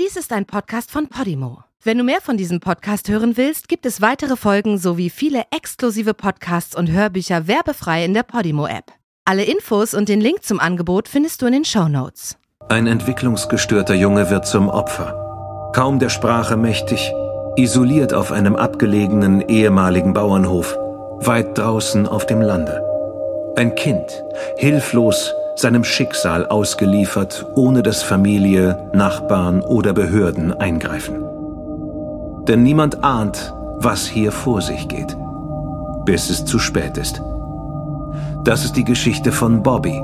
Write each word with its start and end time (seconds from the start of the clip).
Dies 0.00 0.16
ist 0.16 0.32
ein 0.32 0.46
Podcast 0.46 0.90
von 0.90 1.08
Podimo. 1.08 1.64
Wenn 1.82 1.98
du 1.98 2.04
mehr 2.04 2.22
von 2.22 2.38
diesem 2.38 2.60
Podcast 2.60 3.10
hören 3.10 3.36
willst, 3.36 3.68
gibt 3.68 3.84
es 3.84 4.00
weitere 4.00 4.36
Folgen 4.36 4.78
sowie 4.78 5.10
viele 5.10 5.42
exklusive 5.54 6.14
Podcasts 6.14 6.74
und 6.74 6.90
Hörbücher 6.90 7.46
werbefrei 7.46 8.02
in 8.02 8.14
der 8.14 8.22
Podimo-App. 8.22 8.86
Alle 9.26 9.44
Infos 9.44 9.92
und 9.92 10.08
den 10.08 10.22
Link 10.22 10.44
zum 10.44 10.60
Angebot 10.60 11.08
findest 11.08 11.42
du 11.42 11.46
in 11.46 11.52
den 11.52 11.64
Show 11.66 11.88
Notes. 11.88 12.38
Ein 12.70 12.86
entwicklungsgestörter 12.86 13.92
Junge 13.92 14.30
wird 14.30 14.46
zum 14.46 14.70
Opfer. 14.70 15.70
Kaum 15.74 15.98
der 15.98 16.08
Sprache 16.08 16.56
mächtig, 16.56 17.12
isoliert 17.56 18.14
auf 18.14 18.32
einem 18.32 18.56
abgelegenen 18.56 19.42
ehemaligen 19.42 20.14
Bauernhof, 20.14 20.74
weit 21.18 21.58
draußen 21.58 22.06
auf 22.06 22.24
dem 22.24 22.40
Lande. 22.40 22.82
Ein 23.56 23.74
Kind, 23.74 24.24
hilflos, 24.56 25.34
seinem 25.56 25.84
Schicksal 25.84 26.46
ausgeliefert, 26.46 27.46
ohne 27.54 27.82
dass 27.82 28.02
Familie, 28.02 28.90
Nachbarn 28.92 29.60
oder 29.60 29.92
Behörden 29.92 30.52
eingreifen. 30.52 31.24
Denn 32.48 32.62
niemand 32.62 33.04
ahnt, 33.04 33.54
was 33.78 34.06
hier 34.06 34.32
vor 34.32 34.60
sich 34.60 34.88
geht, 34.88 35.16
bis 36.04 36.30
es 36.30 36.44
zu 36.44 36.58
spät 36.58 36.96
ist. 36.96 37.22
Das 38.44 38.64
ist 38.64 38.76
die 38.76 38.84
Geschichte 38.84 39.30
von 39.32 39.62
Bobby. 39.62 40.02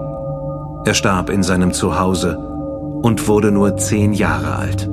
Er 0.85 0.95
starb 0.95 1.31
in 1.31 1.43
seinem 1.43 1.73
Zuhause 1.73 2.39
und 2.39 3.27
wurde 3.29 3.51
nur 3.51 3.77
zehn 3.77 4.13
Jahre 4.13 4.57
alt. 4.57 4.89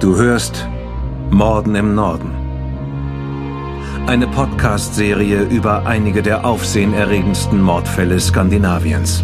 Du 0.00 0.16
hörst 0.16 0.66
Morden 1.30 1.74
im 1.74 1.94
Norden. 1.94 2.30
Eine 4.06 4.28
Podcast-Serie 4.28 5.42
über 5.42 5.84
einige 5.84 6.22
der 6.22 6.46
aufsehenerregendsten 6.46 7.60
Mordfälle 7.60 8.18
Skandinaviens. 8.18 9.22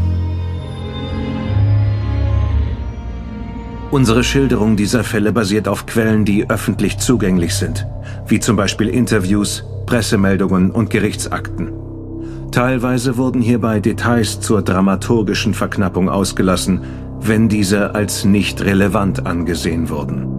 Unsere 3.91 4.23
Schilderung 4.23 4.77
dieser 4.77 5.03
Fälle 5.03 5.33
basiert 5.33 5.67
auf 5.67 5.87
Quellen, 5.87 6.27
die 6.27 6.51
öffentlich 6.51 6.99
zugänglich 6.99 7.55
sind, 7.55 7.87
wie 8.27 8.39
zum 8.39 8.57
Beispiel 8.57 8.89
Interviews, 8.89 9.65
Pressemeldungen 9.87 10.71
und 10.71 10.91
Gerichtsakten. 10.91 11.73
Teilweise 12.53 13.17
wurden 13.17 13.41
hierbei 13.41 13.81
Details 13.81 14.41
zur 14.41 14.61
dramaturgischen 14.61 15.55
Verknappung 15.55 16.11
ausgelassen, 16.11 16.83
wenn 17.19 17.49
diese 17.49 17.95
als 17.95 18.27
nicht 18.27 18.61
relevant 18.61 19.25
angesehen 19.25 19.89
wurden. 19.89 20.36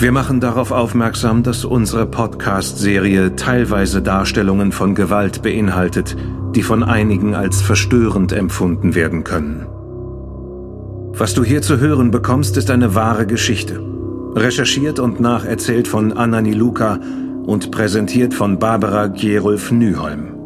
Wir 0.00 0.12
machen 0.12 0.40
darauf 0.40 0.70
aufmerksam, 0.70 1.42
dass 1.42 1.66
unsere 1.66 2.06
Podcast-Serie 2.06 3.36
teilweise 3.36 4.00
Darstellungen 4.00 4.72
von 4.72 4.94
Gewalt 4.94 5.42
beinhaltet, 5.42 6.16
die 6.54 6.62
von 6.62 6.82
einigen 6.82 7.34
als 7.34 7.60
verstörend 7.60 8.32
empfunden 8.32 8.94
werden 8.94 9.24
können. 9.24 9.66
Was 11.12 11.34
du 11.34 11.44
hier 11.44 11.60
zu 11.60 11.80
hören 11.80 12.10
bekommst, 12.10 12.56
ist 12.56 12.70
eine 12.70 12.94
wahre 12.94 13.26
Geschichte. 13.26 13.78
Recherchiert 14.34 15.00
und 15.00 15.20
nacherzählt 15.20 15.86
von 15.86 16.14
Anna 16.14 16.40
Niluka 16.40 16.98
und 17.44 17.70
präsentiert 17.70 18.32
von 18.32 18.58
Barbara 18.58 19.08
Gerulf 19.08 19.70
Nyholm. 19.70 20.39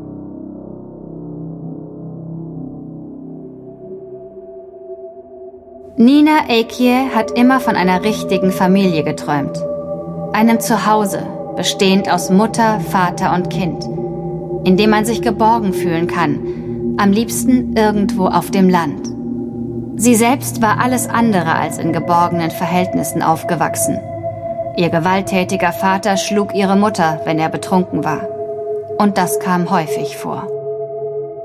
Nina 5.97 6.48
Ekie 6.48 7.09
hat 7.14 7.31
immer 7.39 7.61
von 7.61 7.77
einer 7.77 8.03
richtigen 8.03 8.50
Familie 8.50 9.05
geträumt. 9.05 9.56
Einem 10.33 10.59
Zuhause, 10.59 11.23
bestehend 11.55 12.11
aus 12.11 12.31
Mutter, 12.31 12.81
Vater 12.81 13.33
und 13.33 13.48
Kind, 13.48 13.84
in 14.65 14.77
dem 14.77 14.91
man 14.91 15.05
sich 15.05 15.22
geborgen 15.22 15.72
fühlen 15.72 16.09
kann, 16.09 16.97
am 16.97 17.12
liebsten 17.12 17.77
irgendwo 17.77 18.27
auf 18.27 18.50
dem 18.50 18.69
Land. 18.69 19.09
Sie 19.95 20.17
selbst 20.17 20.61
war 20.61 20.81
alles 20.81 21.09
andere 21.09 21.55
als 21.55 21.78
in 21.78 21.92
geborgenen 21.92 22.50
Verhältnissen 22.50 23.22
aufgewachsen. 23.22 23.97
Ihr 24.76 24.91
gewalttätiger 24.91 25.71
Vater 25.71 26.16
schlug 26.16 26.56
ihre 26.56 26.75
Mutter, 26.75 27.21
wenn 27.25 27.38
er 27.38 27.50
betrunken 27.50 28.03
war. 28.03 28.26
Und 28.99 29.16
das 29.16 29.38
kam 29.38 29.71
häufig 29.71 30.16
vor. 30.16 30.49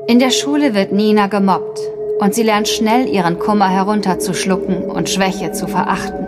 In 0.07 0.17
der 0.17 0.31
Schule 0.31 0.73
wird 0.73 0.91
Nina 0.91 1.27
gemobbt 1.27 1.79
und 2.19 2.35
sie 2.35 2.43
lernt 2.43 2.67
schnell 2.67 3.07
ihren 3.07 3.39
Kummer 3.39 3.69
herunterzuschlucken 3.69 4.83
und 4.83 5.09
Schwäche 5.09 5.51
zu 5.51 5.67
verachten. 5.67 6.27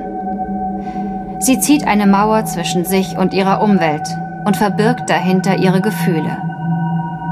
Sie 1.39 1.59
zieht 1.59 1.85
eine 1.85 2.07
Mauer 2.07 2.45
zwischen 2.45 2.85
sich 2.85 3.17
und 3.17 3.33
ihrer 3.33 3.61
Umwelt 3.61 4.07
und 4.45 4.57
verbirgt 4.57 5.09
dahinter 5.09 5.57
ihre 5.57 5.81
Gefühle. 5.81 6.37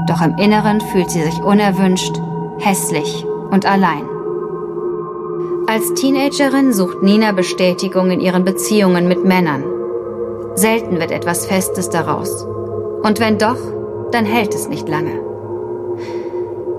Doch 0.06 0.22
im 0.22 0.36
Inneren 0.36 0.80
fühlt 0.80 1.10
sie 1.10 1.22
sich 1.22 1.40
unerwünscht, 1.40 2.20
hässlich 2.58 3.24
und 3.50 3.66
allein. 3.66 4.04
Als 5.66 5.94
Teenagerin 5.94 6.72
sucht 6.72 7.02
Nina 7.02 7.32
Bestätigung 7.32 8.10
in 8.10 8.20
ihren 8.20 8.44
Beziehungen 8.44 9.06
mit 9.06 9.24
Männern. 9.24 9.64
Selten 10.56 10.98
wird 10.98 11.12
etwas 11.12 11.46
Festes 11.46 11.90
daraus. 11.90 12.44
Und 13.02 13.20
wenn 13.20 13.38
doch, 13.38 13.58
dann 14.10 14.24
hält 14.24 14.54
es 14.54 14.68
nicht 14.68 14.88
lange. 14.88 15.29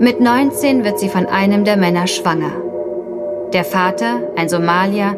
Mit 0.02 0.20
19 0.20 0.84
wird 0.84 0.98
sie 0.98 1.10
von 1.10 1.28
einem 1.28 1.64
der 1.64 1.78
Männer 1.78 2.08
schwanger. 2.08 2.54
Der 3.54 3.64
Vater, 3.64 4.20
ein 4.36 4.50
Somalier, 4.50 5.16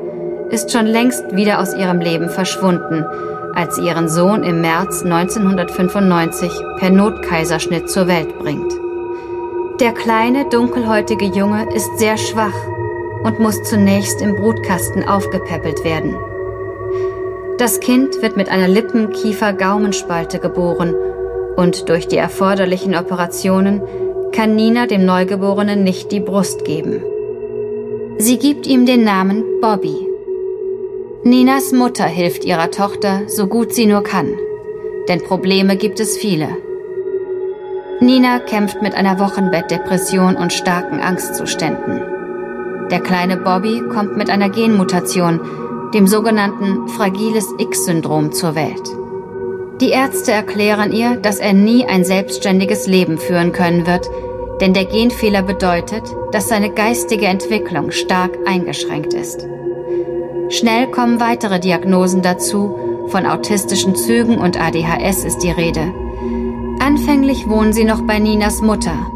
ist 0.49 0.73
schon 0.73 0.87
längst 0.87 1.33
wieder 1.33 1.61
aus 1.61 1.73
ihrem 1.73 2.01
Leben 2.01 2.27
verschwunden, 2.27 3.05
als 3.55 3.77
sie 3.77 3.85
ihren 3.87 4.09
Sohn 4.09 4.43
im 4.43 4.59
März 4.59 5.03
1995 5.03 6.51
per 6.79 6.89
Notkaiserschnitt 6.89 7.89
zur 7.89 8.09
Welt 8.09 8.37
bringt. 8.39 8.73
Der 9.79 9.93
kleine, 9.93 10.49
dunkelhäutige 10.49 11.27
Junge 11.27 11.65
ist 11.73 11.97
sehr 11.97 12.17
schwach 12.17 12.67
und 13.23 13.39
muss 13.39 13.63
zunächst 13.63 14.21
im 14.21 14.35
Brutkasten 14.35 15.07
aufgepäppelt 15.07 15.85
werden. 15.85 16.13
Das 17.57 17.79
Kind 17.79 18.21
wird 18.21 18.35
mit 18.35 18.49
einer 18.49 18.67
Lippen-Kiefer-Gaumenspalte 18.67 20.39
geboren 20.39 20.93
und 21.55 21.87
durch 21.87 22.09
die 22.09 22.17
erforderlichen 22.17 22.97
Operationen 22.97 23.81
kann 24.33 24.55
Nina 24.55 24.87
dem 24.87 25.05
Neugeborenen 25.05 25.83
nicht 25.83 26.11
die 26.11 26.19
Brust 26.19 26.65
geben. 26.65 27.01
Sie 28.17 28.37
gibt 28.37 28.67
ihm 28.67 28.85
den 28.85 29.03
Namen 29.03 29.43
Bobby. 29.61 30.07
Ninas 31.23 31.71
Mutter 31.71 32.05
hilft 32.05 32.43
ihrer 32.43 32.71
Tochter 32.71 33.21
so 33.27 33.47
gut 33.47 33.73
sie 33.73 33.85
nur 33.85 34.03
kann, 34.03 34.33
denn 35.07 35.23
Probleme 35.23 35.77
gibt 35.77 35.99
es 35.99 36.17
viele. 36.17 36.49
Nina 38.01 38.39
kämpft 38.39 38.81
mit 38.81 38.95
einer 38.95 39.19
Wochenbettdepression 39.19 40.35
und 40.35 40.51
starken 40.51 40.99
Angstzuständen. 40.99 42.01
Der 42.91 42.99
kleine 42.99 43.37
Bobby 43.37 43.81
kommt 43.93 44.17
mit 44.17 44.29
einer 44.29 44.49
Genmutation, 44.49 45.39
dem 45.93 46.07
sogenannten 46.07 46.89
fragiles 46.89 47.47
X-Syndrom 47.57 48.31
zur 48.31 48.55
Welt. 48.55 49.02
Die 49.81 49.89
Ärzte 49.89 50.31
erklären 50.31 50.91
ihr, 50.91 51.15
dass 51.15 51.39
er 51.39 51.53
nie 51.53 51.85
ein 51.85 52.05
selbstständiges 52.05 52.87
Leben 52.87 53.17
führen 53.17 53.51
können 53.51 53.87
wird, 53.87 54.09
denn 54.61 54.73
der 54.73 54.85
Genfehler 54.85 55.41
bedeutet, 55.41 56.03
dass 56.31 56.47
seine 56.47 56.69
geistige 56.69 57.25
Entwicklung 57.25 57.91
stark 57.91 58.37
eingeschränkt 58.45 59.13
ist. 59.13 59.47
Schnell 60.49 60.87
kommen 60.91 61.19
weitere 61.19 61.59
Diagnosen 61.59 62.21
dazu, 62.21 62.77
von 63.07 63.25
autistischen 63.25 63.95
Zügen 63.95 64.37
und 64.37 64.59
ADHS 64.59 65.25
ist 65.25 65.39
die 65.39 65.51
Rede. 65.51 65.93
Anfänglich 66.79 67.49
wohnen 67.49 67.73
sie 67.73 67.83
noch 67.83 68.01
bei 68.01 68.19
Ninas 68.19 68.61
Mutter, 68.61 69.07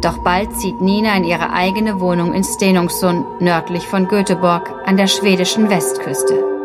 doch 0.00 0.18
bald 0.18 0.56
zieht 0.56 0.80
Nina 0.80 1.16
in 1.16 1.24
ihre 1.24 1.52
eigene 1.52 2.00
Wohnung 2.00 2.32
in 2.32 2.44
Stenungsund, 2.44 3.40
nördlich 3.40 3.86
von 3.86 4.08
Göteborg 4.08 4.72
an 4.86 4.96
der 4.96 5.06
schwedischen 5.06 5.68
Westküste. 5.68 6.57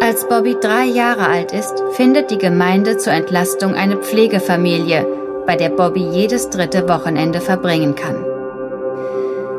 Als 0.00 0.28
Bobby 0.28 0.56
drei 0.60 0.84
Jahre 0.84 1.26
alt 1.26 1.52
ist, 1.52 1.82
findet 1.92 2.30
die 2.30 2.38
Gemeinde 2.38 2.98
zur 2.98 3.14
Entlastung 3.14 3.74
eine 3.74 3.96
Pflegefamilie, 3.96 5.06
bei 5.46 5.56
der 5.56 5.70
Bobby 5.70 6.02
jedes 6.02 6.50
dritte 6.50 6.86
Wochenende 6.88 7.40
verbringen 7.40 7.94
kann. 7.94 8.24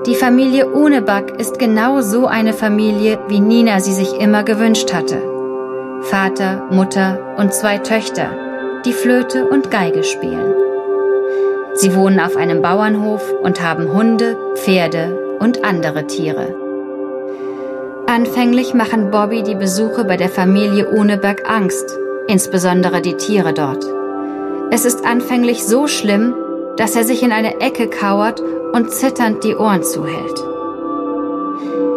Die 0.06 0.16
Familie 0.16 0.68
Uneback 0.68 1.40
ist 1.40 1.58
genau 1.58 2.02
so 2.02 2.28
eine 2.28 2.54
Familie, 2.54 3.20
wie 3.28 3.40
Nina 3.40 3.80
sie 3.80 3.94
sich 3.94 4.14
immer 4.14 4.44
gewünscht 4.44 4.94
hatte. 4.94 5.18
Vater, 6.02 6.68
Mutter 6.70 7.20
und 7.38 7.54
zwei 7.54 7.80
Töchter, 7.80 8.30
die 8.86 8.94
Flöte 8.94 9.46
und 9.46 9.72
Geige 9.72 10.04
spielen. 10.04 10.54
Sie 11.74 11.96
wohnen 11.96 12.20
auf 12.20 12.38
einem 12.38 12.62
Bauernhof 12.62 13.34
und 13.42 13.62
haben 13.62 13.92
Hunde, 13.92 14.38
Pferde 14.56 15.38
und 15.40 15.66
andere 15.66 16.06
Tiere. 16.06 16.67
Anfänglich 18.10 18.74
machen 18.74 19.12
Bobby 19.12 19.44
die 19.44 19.56
Besuche 19.56 20.06
bei 20.06 20.16
der 20.16 20.30
Familie 20.30 20.88
Uneberg 20.88 21.44
Angst, 21.50 22.00
insbesondere 22.28 23.02
die 23.02 23.18
Tiere 23.18 23.52
dort. 23.52 23.86
Es 24.72 24.86
ist 24.86 25.06
anfänglich 25.06 25.66
so 25.66 25.88
schlimm, 25.88 26.34
dass 26.78 26.96
er 26.96 27.04
sich 27.04 27.22
in 27.22 27.34
eine 27.34 27.60
Ecke 27.60 27.90
kauert 27.90 28.42
und 28.72 28.92
zitternd 28.92 29.44
die 29.44 29.58
Ohren 29.58 29.84
zuhält. 29.84 30.40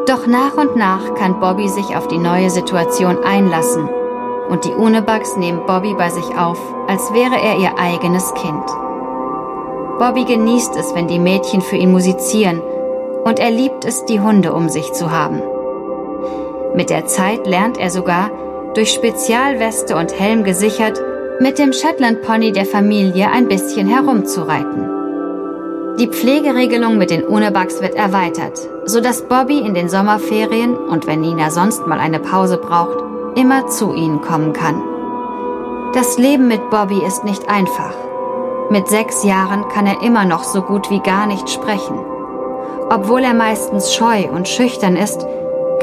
Doch 0.09 0.27
nach 0.27 0.57
und 0.57 0.75
nach 0.75 1.15
kann 1.15 1.39
Bobby 1.39 1.69
sich 1.69 1.97
auf 1.97 2.09
die 2.09 2.19
neue 2.19 2.51
Situation 2.51 3.23
einlassen 3.23 3.89
und 4.49 4.65
die 4.65 4.75
Unebugs 4.75 5.37
nehmen 5.37 5.65
Bobby 5.65 5.95
bei 5.95 6.11
sich 6.11 6.37
auf, 6.37 6.59
als 6.89 7.15
wäre 7.15 7.41
er 7.41 7.57
ihr 7.57 7.79
eigenes 7.79 8.35
Kind. 8.35 8.67
Bobby 10.01 10.25
genießt 10.25 10.75
es, 10.75 10.93
wenn 10.93 11.07
die 11.07 11.21
Mädchen 11.21 11.61
für 11.61 11.77
ihn 11.77 11.93
musizieren 11.93 12.61
und 13.25 13.39
er 13.39 13.53
liebt 13.53 13.85
es, 13.85 14.05
die 14.07 14.19
Hunde 14.19 14.53
um 14.53 14.69
sich 14.69 14.93
zu 14.93 15.13
haben. 15.13 15.41
Mit 16.75 16.91
der 16.91 17.07
Zeit 17.07 17.47
lernt 17.47 17.79
er 17.79 17.91
sogar, 17.91 18.31
durch 18.75 18.93
Spezialweste 18.93 19.97
und 19.97 20.19
Helm 20.19 20.45
gesichert, 20.45 21.01
mit 21.41 21.59
dem 21.59 21.73
Shetland 21.73 22.23
Pony 22.23 22.53
der 22.53 22.67
Familie 22.67 23.31
ein 23.31 23.49
bisschen 23.49 23.89
herumzureiten. 23.89 24.89
Die 25.99 26.07
Pflegeregelung 26.07 26.97
mit 26.97 27.11
den 27.11 27.25
Unebugs 27.25 27.83
wird 27.83 27.95
erweitert, 27.95 28.59
sodass 28.85 29.23
Bobby 29.23 29.59
in 29.59 29.75
den 29.75 29.89
Sommerferien 29.89 30.77
und 30.77 31.07
wenn 31.07 31.21
Nina 31.21 31.51
sonst 31.51 31.87
mal 31.87 31.99
eine 31.99 32.21
Pause 32.21 32.59
braucht, 32.59 33.05
immer 33.35 33.67
zu 33.67 33.93
ihnen 33.95 34.21
kommen 34.21 34.53
kann. 34.53 34.83
Das 35.93 36.19
Leben 36.19 36.47
mit 36.47 36.71
Bobby 36.71 37.03
ist 37.05 37.25
nicht 37.25 37.51
einfach. 37.51 37.95
Mit 38.71 38.87
sechs 38.87 39.25
Jahren 39.25 39.67
kann 39.69 39.87
er 39.87 40.03
immer 40.03 40.25
noch 40.25 40.45
so 40.45 40.63
gut 40.63 40.91
wie 40.91 41.01
gar 41.01 41.27
nicht 41.27 41.51
sprechen. 41.51 41.99
Obwohl 42.89 43.25
er 43.25 43.35
meistens 43.35 43.93
scheu 43.93 44.29
und 44.31 44.49
schüchtern 44.49 44.97
ist, 44.97 45.27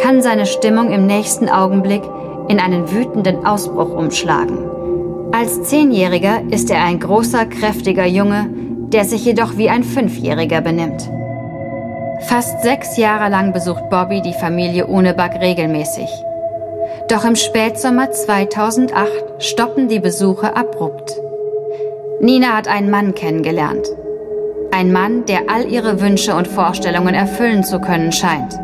kann 0.01 0.21
seine 0.21 0.45
Stimmung 0.45 0.91
im 0.91 1.05
nächsten 1.05 1.49
Augenblick 1.49 2.03
in 2.47 2.59
einen 2.59 2.91
wütenden 2.91 3.45
Ausbruch 3.45 3.93
umschlagen. 3.95 4.57
Als 5.31 5.63
Zehnjähriger 5.63 6.41
ist 6.49 6.71
er 6.71 6.83
ein 6.83 6.99
großer, 6.99 7.45
kräftiger 7.45 8.05
Junge, 8.05 8.49
der 8.93 9.03
sich 9.03 9.25
jedoch 9.25 9.57
wie 9.57 9.69
ein 9.69 9.83
Fünfjähriger 9.83 10.61
benimmt. 10.61 11.09
Fast 12.21 12.63
sechs 12.63 12.97
Jahre 12.97 13.29
lang 13.29 13.53
besucht 13.53 13.89
Bobby 13.89 14.21
die 14.21 14.33
Familie 14.33 14.87
Ohneback 14.87 15.39
regelmäßig. 15.41 16.09
Doch 17.09 17.25
im 17.25 17.35
Spätsommer 17.35 18.11
2008 18.11 19.09
stoppen 19.39 19.87
die 19.87 19.99
Besuche 19.99 20.55
abrupt. 20.55 21.13
Nina 22.19 22.57
hat 22.57 22.67
einen 22.67 22.89
Mann 22.89 23.13
kennengelernt. 23.13 23.87
Ein 24.71 24.91
Mann, 24.91 25.25
der 25.25 25.49
all 25.49 25.71
ihre 25.71 26.01
Wünsche 26.01 26.35
und 26.35 26.47
Vorstellungen 26.47 27.13
erfüllen 27.13 27.63
zu 27.63 27.79
können 27.79 28.11
scheint. 28.11 28.59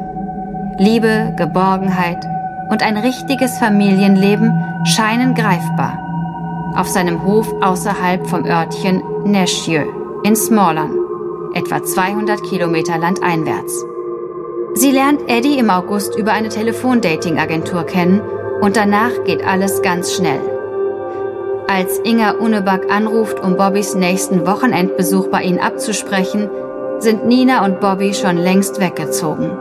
Liebe, 0.80 1.34
Geborgenheit 1.38 2.26
und 2.70 2.82
ein 2.82 2.98
richtiges 2.98 3.60
Familienleben 3.60 4.52
scheinen 4.86 5.36
greifbar. 5.36 6.00
Auf 6.76 6.88
seinem 6.88 7.24
Hof 7.24 7.48
außerhalb 7.62 8.26
vom 8.28 8.46
Örtchen 8.46 9.04
Neshieu 9.24 9.84
in 10.24 10.36
Smallern, 10.36 10.98
etwa 11.54 11.84
200 11.84 12.42
Kilometer 12.44 12.98
landeinwärts. 12.98 13.86
Sie 14.74 14.92
lernt 14.92 15.22
Eddie 15.28 15.60
im 15.60 15.70
August 15.70 16.16
über 16.18 16.32
eine 16.32 16.50
Telefondating-Agentur 16.50 17.84
kennen 17.84 18.22
und 18.62 18.76
danach 18.76 19.12
geht 19.26 19.46
alles 19.46 19.84
ganz 19.84 20.14
schnell. 20.14 20.42
Als 21.68 22.00
Inga 22.04 22.32
Uneback 22.32 22.92
anruft, 22.92 23.40
um 23.40 23.58
Bobbys 23.58 23.94
nächsten 23.94 24.48
Wochenendbesuch 24.48 25.28
bei 25.28 25.44
ihnen 25.44 25.60
abzusprechen, 25.60 26.50
sind 26.98 27.28
Nina 27.28 27.64
und 27.64 27.80
Bobby 27.80 28.14
schon 28.16 28.38
längst 28.38 28.80
weggezogen. 28.80 29.52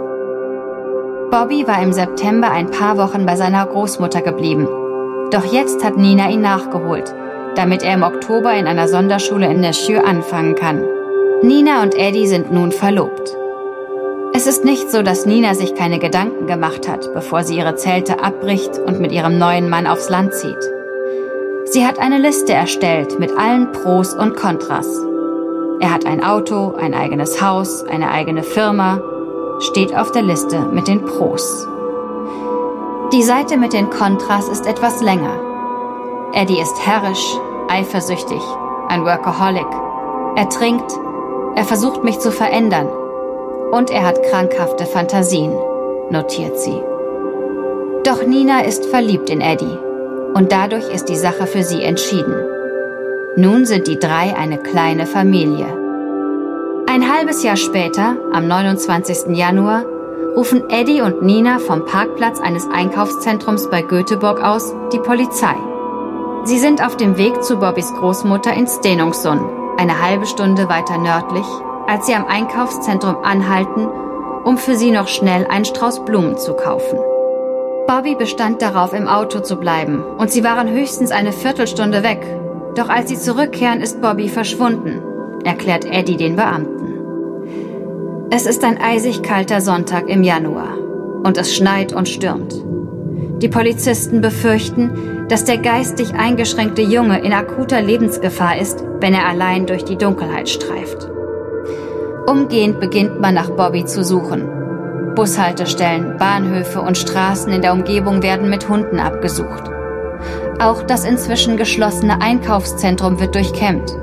Bobby 1.32 1.66
war 1.66 1.82
im 1.82 1.94
September 1.94 2.50
ein 2.50 2.70
paar 2.70 2.98
Wochen 2.98 3.24
bei 3.24 3.36
seiner 3.36 3.64
Großmutter 3.64 4.20
geblieben. 4.20 4.68
Doch 5.30 5.46
jetzt 5.46 5.82
hat 5.82 5.96
Nina 5.96 6.28
ihn 6.28 6.42
nachgeholt, 6.42 7.14
damit 7.54 7.82
er 7.82 7.94
im 7.94 8.02
Oktober 8.02 8.52
in 8.52 8.66
einer 8.66 8.86
Sonderschule 8.86 9.46
in 9.46 9.60
Neshieu 9.60 10.02
anfangen 10.02 10.56
kann. 10.56 10.84
Nina 11.40 11.82
und 11.82 11.94
Eddie 11.94 12.26
sind 12.26 12.52
nun 12.52 12.70
verlobt. 12.70 13.34
Es 14.34 14.46
ist 14.46 14.66
nicht 14.66 14.90
so, 14.90 15.00
dass 15.00 15.24
Nina 15.24 15.54
sich 15.54 15.74
keine 15.74 15.98
Gedanken 15.98 16.46
gemacht 16.46 16.86
hat, 16.86 17.08
bevor 17.14 17.44
sie 17.44 17.56
ihre 17.56 17.76
Zelte 17.76 18.22
abbricht 18.22 18.78
und 18.78 19.00
mit 19.00 19.10
ihrem 19.10 19.38
neuen 19.38 19.70
Mann 19.70 19.86
aufs 19.86 20.10
Land 20.10 20.34
zieht. 20.34 20.70
Sie 21.64 21.86
hat 21.86 21.98
eine 21.98 22.18
Liste 22.18 22.52
erstellt 22.52 23.18
mit 23.18 23.38
allen 23.38 23.72
Pros 23.72 24.12
und 24.12 24.36
Kontras. 24.36 24.86
Er 25.80 25.94
hat 25.94 26.04
ein 26.04 26.22
Auto, 26.22 26.74
ein 26.74 26.92
eigenes 26.92 27.40
Haus, 27.40 27.84
eine 27.84 28.10
eigene 28.10 28.42
Firma, 28.42 29.00
steht 29.62 29.94
auf 29.96 30.12
der 30.12 30.22
Liste 30.22 30.58
mit 30.72 30.88
den 30.88 31.04
Pros. 31.04 31.66
Die 33.12 33.22
Seite 33.22 33.56
mit 33.56 33.72
den 33.72 33.90
Kontras 33.90 34.48
ist 34.48 34.66
etwas 34.66 35.00
länger. 35.00 35.38
Eddie 36.34 36.60
ist 36.60 36.84
herrisch, 36.84 37.38
eifersüchtig, 37.68 38.42
ein 38.88 39.04
Workaholic. 39.04 39.66
Er 40.36 40.48
trinkt, 40.48 40.92
er 41.54 41.64
versucht 41.64 42.02
mich 42.02 42.18
zu 42.18 42.32
verändern 42.32 42.88
und 43.70 43.90
er 43.90 44.04
hat 44.04 44.22
krankhafte 44.24 44.86
Fantasien, 44.86 45.52
notiert 46.10 46.58
sie. 46.58 46.82
Doch 48.04 48.26
Nina 48.26 48.60
ist 48.64 48.86
verliebt 48.86 49.30
in 49.30 49.40
Eddie 49.40 49.78
und 50.34 50.50
dadurch 50.50 50.88
ist 50.92 51.08
die 51.08 51.16
Sache 51.16 51.46
für 51.46 51.62
sie 51.62 51.82
entschieden. 51.82 52.34
Nun 53.36 53.64
sind 53.64 53.86
die 53.86 53.98
drei 53.98 54.34
eine 54.36 54.58
kleine 54.58 55.06
Familie. 55.06 55.81
Ein 56.92 57.10
halbes 57.10 57.42
Jahr 57.42 57.56
später, 57.56 58.16
am 58.34 58.46
29. 58.46 59.34
Januar, 59.34 59.82
rufen 60.36 60.68
Eddie 60.68 61.00
und 61.00 61.22
Nina 61.22 61.58
vom 61.58 61.86
Parkplatz 61.86 62.38
eines 62.38 62.68
Einkaufszentrums 62.70 63.70
bei 63.70 63.80
Göteborg 63.80 64.44
aus 64.44 64.74
die 64.92 64.98
Polizei. 64.98 65.54
Sie 66.44 66.58
sind 66.58 66.84
auf 66.84 66.98
dem 66.98 67.16
Weg 67.16 67.42
zu 67.42 67.56
Bobbys 67.56 67.94
Großmutter 67.94 68.52
in 68.52 68.66
Stenungsund, 68.66 69.40
eine 69.78 70.02
halbe 70.02 70.26
Stunde 70.26 70.68
weiter 70.68 70.98
nördlich, 70.98 71.46
als 71.86 72.04
sie 72.04 72.14
am 72.14 72.26
Einkaufszentrum 72.26 73.16
anhalten, 73.24 73.88
um 74.44 74.58
für 74.58 74.74
sie 74.74 74.90
noch 74.90 75.08
schnell 75.08 75.46
einen 75.46 75.64
Strauß 75.64 76.04
Blumen 76.04 76.36
zu 76.36 76.52
kaufen. 76.52 76.98
Bobby 77.86 78.16
bestand 78.16 78.60
darauf, 78.60 78.92
im 78.92 79.08
Auto 79.08 79.40
zu 79.40 79.56
bleiben, 79.56 80.04
und 80.18 80.30
sie 80.30 80.44
waren 80.44 80.68
höchstens 80.68 81.10
eine 81.10 81.32
Viertelstunde 81.32 82.02
weg. 82.02 82.20
Doch 82.74 82.90
als 82.90 83.08
sie 83.08 83.18
zurückkehren, 83.18 83.80
ist 83.80 84.02
Bobby 84.02 84.28
verschwunden, 84.28 85.02
erklärt 85.44 85.84
Eddie 85.84 86.16
den 86.16 86.36
Beamten. 86.36 86.82
Es 88.30 88.46
ist 88.46 88.64
ein 88.64 88.78
eisig 88.80 89.22
kalter 89.22 89.60
Sonntag 89.60 90.08
im 90.08 90.22
Januar 90.22 90.78
und 91.24 91.36
es 91.38 91.54
schneit 91.54 91.92
und 91.92 92.08
stürmt. 92.08 92.54
Die 93.42 93.48
Polizisten 93.48 94.20
befürchten, 94.20 95.26
dass 95.28 95.44
der 95.44 95.58
geistig 95.58 96.14
eingeschränkte 96.14 96.82
Junge 96.82 97.20
in 97.20 97.32
akuter 97.32 97.80
Lebensgefahr 97.80 98.58
ist, 98.58 98.84
wenn 99.00 99.14
er 99.14 99.26
allein 99.26 99.66
durch 99.66 99.84
die 99.84 99.98
Dunkelheit 99.98 100.48
streift. 100.48 101.10
Umgehend 102.26 102.80
beginnt 102.80 103.20
man 103.20 103.34
nach 103.34 103.50
Bobby 103.50 103.84
zu 103.84 104.04
suchen. 104.04 104.48
Bushaltestellen, 105.14 106.16
Bahnhöfe 106.18 106.80
und 106.80 106.96
Straßen 106.96 107.52
in 107.52 107.62
der 107.62 107.72
Umgebung 107.72 108.22
werden 108.22 108.48
mit 108.48 108.68
Hunden 108.68 108.98
abgesucht. 108.98 109.64
Auch 110.60 110.82
das 110.82 111.04
inzwischen 111.04 111.56
geschlossene 111.56 112.22
Einkaufszentrum 112.22 113.18
wird 113.18 113.34
durchkämmt. 113.34 113.96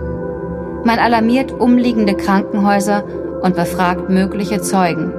Man 0.84 0.98
alarmiert 0.98 1.52
umliegende 1.52 2.16
Krankenhäuser 2.16 3.03
und 3.42 3.56
befragt 3.56 4.10
mögliche 4.10 4.62
Zeugen. 4.62 5.13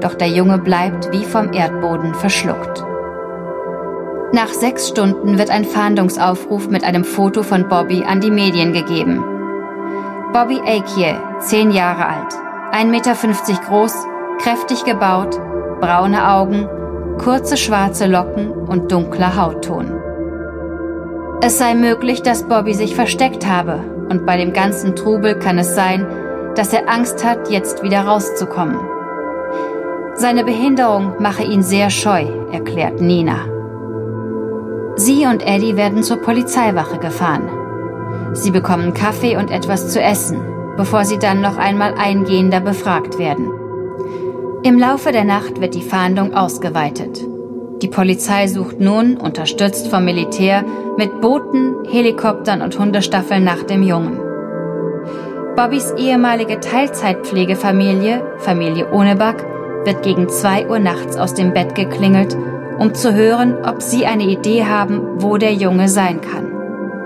Doch 0.00 0.14
der 0.14 0.28
Junge 0.28 0.58
bleibt 0.58 1.12
wie 1.12 1.24
vom 1.24 1.52
Erdboden 1.52 2.14
verschluckt. 2.14 2.84
Nach 4.32 4.48
sechs 4.48 4.88
Stunden 4.88 5.38
wird 5.38 5.50
ein 5.50 5.64
Fahndungsaufruf 5.64 6.68
mit 6.68 6.84
einem 6.84 7.04
Foto 7.04 7.42
von 7.42 7.68
Bobby 7.68 8.04
an 8.04 8.20
die 8.20 8.30
Medien 8.30 8.72
gegeben. 8.72 9.24
Bobby 10.32 10.60
Akie, 10.60 11.16
zehn 11.40 11.70
Jahre 11.72 12.06
alt, 12.06 12.32
1,50 12.72 12.84
Meter 12.86 13.14
groß, 13.66 14.06
kräftig 14.38 14.84
gebaut, 14.84 15.40
braune 15.80 16.30
Augen, 16.30 16.68
kurze 17.18 17.56
schwarze 17.56 18.06
Locken 18.06 18.52
und 18.52 18.92
dunkler 18.92 19.36
Hautton. 19.36 19.92
Es 21.42 21.58
sei 21.58 21.74
möglich, 21.74 22.22
dass 22.22 22.44
Bobby 22.44 22.74
sich 22.74 22.94
versteckt 22.94 23.48
habe 23.48 23.99
und 24.10 24.26
bei 24.26 24.36
dem 24.36 24.52
ganzen 24.52 24.96
Trubel 24.96 25.38
kann 25.38 25.58
es 25.58 25.74
sein, 25.74 26.06
dass 26.56 26.72
er 26.72 26.90
Angst 26.90 27.24
hat, 27.24 27.48
jetzt 27.48 27.82
wieder 27.82 28.00
rauszukommen. 28.00 28.76
Seine 30.14 30.44
Behinderung 30.44 31.14
mache 31.20 31.44
ihn 31.44 31.62
sehr 31.62 31.88
scheu, 31.88 32.26
erklärt 32.52 33.00
Nina. 33.00 33.46
Sie 34.96 35.24
und 35.24 35.46
Eddie 35.46 35.76
werden 35.76 36.02
zur 36.02 36.18
Polizeiwache 36.18 36.98
gefahren. 36.98 37.48
Sie 38.34 38.50
bekommen 38.50 38.92
Kaffee 38.92 39.36
und 39.36 39.50
etwas 39.50 39.88
zu 39.90 40.02
essen, 40.02 40.40
bevor 40.76 41.04
sie 41.04 41.18
dann 41.18 41.40
noch 41.40 41.56
einmal 41.56 41.94
eingehender 41.94 42.60
befragt 42.60 43.18
werden. 43.18 43.50
Im 44.62 44.78
Laufe 44.78 45.12
der 45.12 45.24
Nacht 45.24 45.60
wird 45.60 45.74
die 45.74 45.82
Fahndung 45.82 46.34
ausgeweitet. 46.34 47.24
Die 47.82 47.88
Polizei 47.88 48.46
sucht 48.46 48.78
nun, 48.78 49.16
unterstützt 49.16 49.88
vom 49.88 50.04
Militär, 50.04 50.64
mit 50.98 51.20
Booten, 51.22 51.76
Helikoptern 51.88 52.60
und 52.60 52.78
Hundestaffeln 52.78 53.42
nach 53.42 53.62
dem 53.62 53.82
Jungen. 53.82 54.20
Bobbys 55.56 55.92
ehemalige 55.96 56.60
Teilzeitpflegefamilie, 56.60 58.22
Familie 58.38 58.92
Ohneback, 58.92 59.46
wird 59.84 60.02
gegen 60.02 60.28
zwei 60.28 60.68
Uhr 60.68 60.78
nachts 60.78 61.16
aus 61.16 61.32
dem 61.32 61.54
Bett 61.54 61.74
geklingelt, 61.74 62.36
um 62.78 62.92
zu 62.92 63.14
hören, 63.14 63.56
ob 63.64 63.80
sie 63.80 64.04
eine 64.04 64.24
Idee 64.24 64.64
haben, 64.64 65.22
wo 65.22 65.38
der 65.38 65.54
Junge 65.54 65.88
sein 65.88 66.20
kann. 66.20 66.52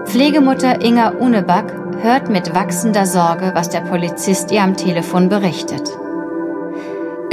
Pflegemutter 0.06 0.84
Inga 0.84 1.10
Uneback 1.10 1.72
hört 2.00 2.30
mit 2.30 2.54
wachsender 2.54 3.06
Sorge, 3.06 3.52
was 3.54 3.70
der 3.70 3.80
Polizist 3.80 4.50
ihr 4.50 4.62
am 4.62 4.76
Telefon 4.76 5.28
berichtet. 5.28 5.90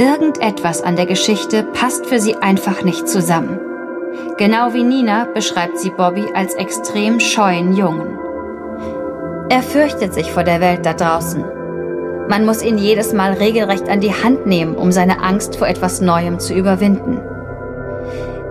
Irgendetwas 0.02 0.82
an 0.82 0.96
der 0.96 1.06
Geschichte 1.06 1.62
passt 1.62 2.06
für 2.06 2.18
sie 2.18 2.34
einfach 2.34 2.82
nicht 2.82 3.06
zusammen. 3.08 3.60
Genau 4.36 4.74
wie 4.74 4.82
Nina 4.82 5.28
beschreibt 5.32 5.78
sie 5.78 5.90
Bobby 5.90 6.24
als 6.34 6.54
extrem 6.54 7.20
scheuen 7.20 7.76
Jungen. 7.76 8.18
Er 9.48 9.62
fürchtet 9.62 10.12
sich 10.12 10.32
vor 10.32 10.42
der 10.42 10.60
Welt 10.60 10.84
da 10.84 10.94
draußen. 10.94 11.44
Man 12.28 12.44
muss 12.44 12.64
ihn 12.64 12.78
jedes 12.78 13.12
Mal 13.12 13.34
regelrecht 13.34 13.88
an 13.88 14.00
die 14.00 14.12
Hand 14.12 14.44
nehmen, 14.44 14.74
um 14.74 14.90
seine 14.90 15.22
Angst 15.22 15.54
vor 15.54 15.68
etwas 15.68 16.00
Neuem 16.00 16.40
zu 16.40 16.52
überwinden. 16.52 17.20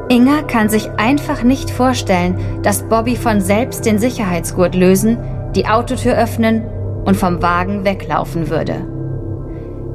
Inga 0.07 0.43
kann 0.43 0.69
sich 0.69 0.89
einfach 0.91 1.43
nicht 1.43 1.69
vorstellen, 1.69 2.61
dass 2.63 2.83
Bobby 2.83 3.17
von 3.17 3.41
selbst 3.41 3.85
den 3.85 3.99
Sicherheitsgurt 3.99 4.73
lösen, 4.73 5.17
die 5.53 5.67
Autotür 5.67 6.17
öffnen 6.17 6.63
und 7.03 7.17
vom 7.17 7.41
Wagen 7.41 7.83
weglaufen 7.83 8.49
würde. 8.49 9.00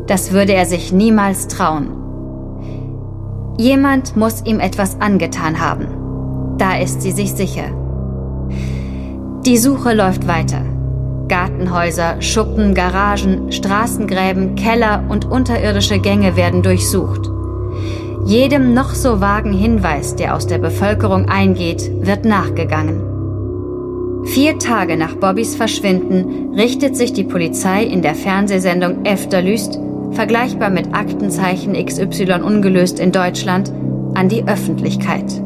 Das 0.07 0.33
würde 0.33 0.55
er 0.55 0.67
sich 0.67 0.93
niemals 0.93 1.49
trauen. 1.49 1.89
Jemand 3.59 4.17
muss 4.17 4.45
ihm 4.45 4.61
etwas 4.61 5.01
angetan 5.01 5.61
haben. 5.61 6.57
Da 6.59 6.77
ist 6.77 7.03
sie 7.03 7.13
sich 7.13 7.33
sicher. 7.33 7.71
Die 9.45 9.57
Suche 9.59 9.95
läuft 9.95 10.27
weiter. 10.29 10.63
Gartenhäuser, 11.29 12.21
Schuppen, 12.21 12.75
Garagen, 12.75 13.51
Straßengräben, 13.51 14.55
Keller 14.55 15.05
und 15.09 15.25
unterirdische 15.25 15.99
Gänge 15.99 16.37
werden 16.37 16.63
durchsucht. 16.63 17.31
Jedem 18.27 18.75
noch 18.75 18.95
so 18.95 19.21
vagen 19.21 19.53
Hinweis, 19.53 20.17
der 20.17 20.35
aus 20.35 20.47
der 20.47 20.59
Bevölkerung 20.59 21.29
eingeht, 21.29 21.91
wird 22.01 22.25
nachgegangen. 22.25 23.03
Vier 24.25 24.59
Tage 24.59 24.97
nach 24.97 25.15
Bobbys 25.15 25.55
Verschwinden 25.55 26.55
richtet 26.55 26.97
sich 26.97 27.13
die 27.13 27.25
Polizei 27.25 27.85
in 27.85 28.03
der 28.03 28.17
Fernsehsendung 28.17 29.05
Efterlyst, 29.05 29.79
vergleichbar 30.13 30.71
mit 30.71 30.95
Aktenzeichen 30.95 31.75
XY 31.75 32.43
ungelöst 32.43 32.99
in 32.99 33.13
Deutschland, 33.13 33.73
an 34.15 34.29
die 34.29 34.47
Öffentlichkeit. 34.47 35.43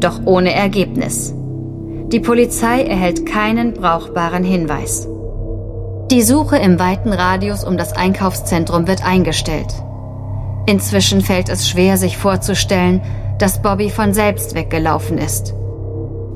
Doch 0.00 0.20
ohne 0.24 0.52
Ergebnis. 0.52 1.34
Die 2.12 2.20
Polizei 2.20 2.82
erhält 2.82 3.26
keinen 3.26 3.74
brauchbaren 3.74 4.44
Hinweis. 4.44 5.08
Die 6.10 6.22
Suche 6.22 6.56
im 6.56 6.78
weiten 6.78 7.12
Radius 7.12 7.62
um 7.62 7.76
das 7.76 7.92
Einkaufszentrum 7.92 8.88
wird 8.88 9.06
eingestellt. 9.06 9.72
Inzwischen 10.66 11.20
fällt 11.20 11.48
es 11.48 11.68
schwer, 11.68 11.96
sich 11.96 12.18
vorzustellen, 12.18 13.00
dass 13.38 13.62
Bobby 13.62 13.90
von 13.90 14.12
selbst 14.12 14.54
weggelaufen 14.54 15.18
ist. 15.18 15.54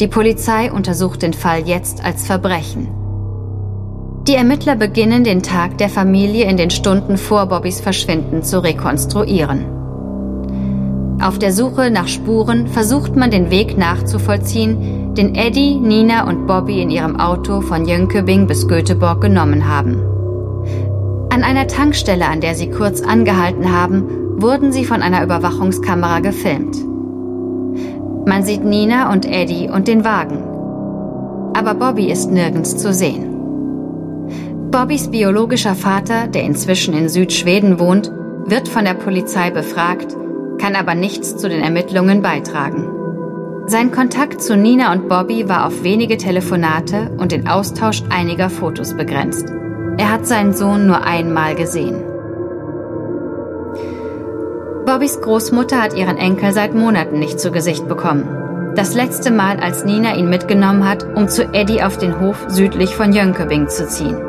Die 0.01 0.09
Polizei 0.09 0.73
untersucht 0.73 1.23
den 1.23 1.35
Fall 1.35 1.69
jetzt 1.69 2.05
als 2.05 2.27
Verbrechen. 2.27 2.89
Die 4.27 4.37
Ermittler 4.37 4.75
beginnen 4.75 5.23
den 5.23 5.43
Tag 5.43 5.77
der 5.77 5.91
Familie 5.91 6.49
in 6.49 6.57
den 6.57 6.71
Stunden 6.71 7.19
vor 7.19 7.45
Bobbys 7.45 7.83
Verschwinden 7.83 8.43
zu 8.43 8.63
rekonstruieren. 8.63 9.67
Auf 11.21 11.39
der 11.39 11.53
Suche 11.53 11.91
nach 11.91 12.09
Spuren 12.09 12.67
versucht 12.69 13.17
man 13.17 13.31
den 13.31 13.51
Weg 13.51 13.77
nachzuvollziehen, 13.77 15.15
den 15.15 15.35
Eddie, 15.35 15.75
Nina 15.75 16.27
und 16.27 16.47
Bobby 16.47 16.81
in 16.81 16.89
ihrem 16.89 17.21
Auto 17.21 17.61
von 17.61 17.87
Jönköping 17.87 18.47
bis 18.47 18.67
Göteborg 18.67 19.21
genommen 19.21 19.69
haben. 19.69 20.01
An 21.31 21.43
einer 21.43 21.67
Tankstelle, 21.67 22.27
an 22.27 22.41
der 22.41 22.55
sie 22.55 22.71
kurz 22.71 23.03
angehalten 23.03 23.77
haben, 23.77 24.41
wurden 24.41 24.73
sie 24.73 24.87
von 24.87 25.03
einer 25.03 25.23
Überwachungskamera 25.23 26.21
gefilmt. 26.21 26.79
Man 28.27 28.43
sieht 28.43 28.65
Nina 28.65 29.13
und 29.13 29.27
Eddie 29.27 29.69
und 29.69 29.87
den 29.87 30.03
Wagen. 30.03 30.43
Aber 31.55 31.75
Bobby 31.75 32.11
ist 32.11 32.31
nirgends 32.31 32.79
zu 32.79 32.95
sehen. 32.95 33.34
Bobbys 34.75 35.07
biologischer 35.07 35.77
Vater, 35.77 36.27
der 36.27 36.43
inzwischen 36.43 36.95
in 36.95 37.09
Südschweden 37.09 37.79
wohnt, 37.79 38.11
wird 38.47 38.69
von 38.69 38.85
der 38.85 38.95
Polizei 38.95 39.53
befragt, 39.53 40.17
kann 40.61 40.75
aber 40.75 40.97
nichts 40.97 41.37
zu 41.37 41.49
den 41.49 41.63
Ermittlungen 41.63 42.23
beitragen. 42.23 42.89
Sein 43.69 43.93
Kontakt 43.93 44.43
zu 44.43 44.57
Nina 44.57 44.91
und 44.91 45.09
Bobby 45.09 45.49
war 45.49 45.67
auf 45.67 45.85
wenige 45.85 46.17
Telefonate 46.17 47.13
und 47.19 47.31
den 47.31 47.47
Austausch 47.47 48.03
einiger 48.11 48.51
Fotos 48.51 48.97
begrenzt. 48.97 49.47
Er 49.97 50.11
hat 50.11 50.27
seinen 50.27 50.55
Sohn 50.55 50.89
nur 50.89 51.05
einmal 51.05 51.55
gesehen. 51.55 52.03
Bobbys 54.87 55.21
Großmutter 55.21 55.81
hat 55.81 55.95
ihren 55.97 56.17
Enkel 56.17 56.53
seit 56.53 56.75
Monaten 56.75 57.21
nicht 57.21 57.39
zu 57.39 57.53
Gesicht 57.53 57.87
bekommen. 57.87 58.75
Das 58.75 58.93
letzte 58.93 59.31
Mal, 59.31 59.61
als 59.61 59.85
Nina 59.85 60.17
ihn 60.17 60.29
mitgenommen 60.29 60.85
hat, 60.85 61.07
um 61.17 61.29
zu 61.29 61.45
Eddie 61.55 61.85
auf 61.85 61.97
den 61.97 62.19
Hof 62.19 62.47
südlich 62.49 62.97
von 62.97 63.13
Jönköping 63.13 63.69
zu 63.69 63.87
ziehen. 63.87 64.24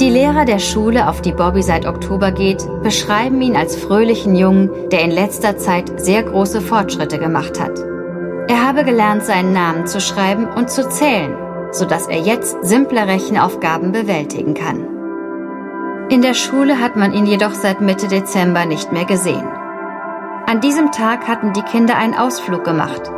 Die 0.00 0.10
Lehrer 0.10 0.44
der 0.44 0.60
Schule, 0.60 1.08
auf 1.08 1.22
die 1.22 1.32
Bobby 1.32 1.60
seit 1.60 1.84
Oktober 1.84 2.30
geht, 2.30 2.64
beschreiben 2.84 3.42
ihn 3.42 3.56
als 3.56 3.74
fröhlichen 3.74 4.36
Jungen, 4.36 4.70
der 4.92 5.02
in 5.02 5.10
letzter 5.10 5.58
Zeit 5.58 6.00
sehr 6.00 6.22
große 6.22 6.60
Fortschritte 6.60 7.18
gemacht 7.18 7.60
hat. 7.60 7.76
Er 8.46 8.64
habe 8.64 8.84
gelernt, 8.84 9.24
seinen 9.24 9.52
Namen 9.52 9.88
zu 9.88 10.00
schreiben 10.00 10.46
und 10.46 10.70
zu 10.70 10.88
zählen, 10.88 11.34
sodass 11.72 12.06
er 12.06 12.20
jetzt 12.20 12.58
simple 12.62 13.08
Rechenaufgaben 13.08 13.90
bewältigen 13.90 14.54
kann. 14.54 14.86
In 16.10 16.22
der 16.22 16.34
Schule 16.34 16.80
hat 16.80 16.94
man 16.94 17.12
ihn 17.12 17.26
jedoch 17.26 17.54
seit 17.54 17.80
Mitte 17.80 18.06
Dezember 18.06 18.66
nicht 18.66 18.92
mehr 18.92 19.04
gesehen. 19.04 19.48
An 20.46 20.60
diesem 20.60 20.92
Tag 20.92 21.26
hatten 21.26 21.52
die 21.52 21.62
Kinder 21.62 21.96
einen 21.96 22.14
Ausflug 22.14 22.62
gemacht. 22.62 23.10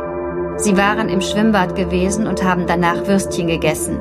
Sie 0.57 0.75
waren 0.77 1.09
im 1.09 1.21
Schwimmbad 1.21 1.75
gewesen 1.75 2.25
und 2.25 2.43
haben 2.43 2.65
danach 2.65 3.05
Würstchen 3.05 3.45
gegessen. 3.45 3.99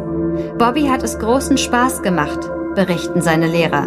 Bobby 0.57 0.87
hat 0.87 1.03
es 1.03 1.19
großen 1.19 1.59
Spaß 1.59 2.03
gemacht, 2.03 2.51
berichten 2.75 3.21
seine 3.21 3.47
Lehrer. 3.47 3.87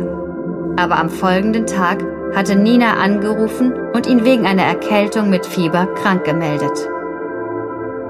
Aber 0.77 0.97
am 0.99 1.09
folgenden 1.09 1.65
Tag 1.65 2.03
hatte 2.35 2.55
Nina 2.55 2.95
angerufen 2.95 3.73
und 3.93 4.07
ihn 4.07 4.25
wegen 4.25 4.45
einer 4.45 4.63
Erkältung 4.63 5.29
mit 5.29 5.45
Fieber 5.45 5.87
krank 5.95 6.23
gemeldet. 6.23 6.89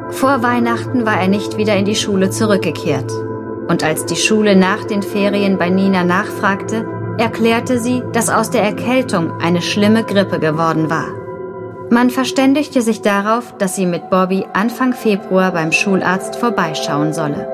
Vor 0.10 0.44
Weihnachten 0.44 1.06
war 1.06 1.20
er 1.20 1.27
nicht 1.27 1.58
wieder 1.58 1.75
in 1.75 1.86
die 1.86 1.96
Schule 1.96 2.30
zurückgekehrt. 2.30 3.12
Und 3.68 3.84
als 3.84 4.06
die 4.06 4.15
Schule 4.15 4.56
nach 4.56 4.84
den 4.84 5.01
Ferien 5.01 5.58
bei 5.58 5.70
Nina 5.70 6.03
nachfragte, 6.03 6.86
erklärte 7.18 7.80
sie, 7.80 8.03
dass 8.12 8.30
aus 8.30 8.50
der 8.50 8.63
Erkältung 8.63 9.32
eine 9.42 9.62
schlimme 9.62 10.03
Grippe 10.03 10.39
geworden 10.39 10.89
war. 10.89 11.08
Man 11.89 12.10
verständigte 12.10 12.82
sich 12.82 13.01
darauf, 13.01 13.56
dass 13.58 13.75
sie 13.75 13.86
mit 13.86 14.10
Bobby 14.10 14.46
Anfang 14.53 14.94
Februar 14.94 15.51
beim 15.51 15.72
Schularzt 15.72 16.36
vorbeischauen 16.36 17.13
solle. 17.13 17.52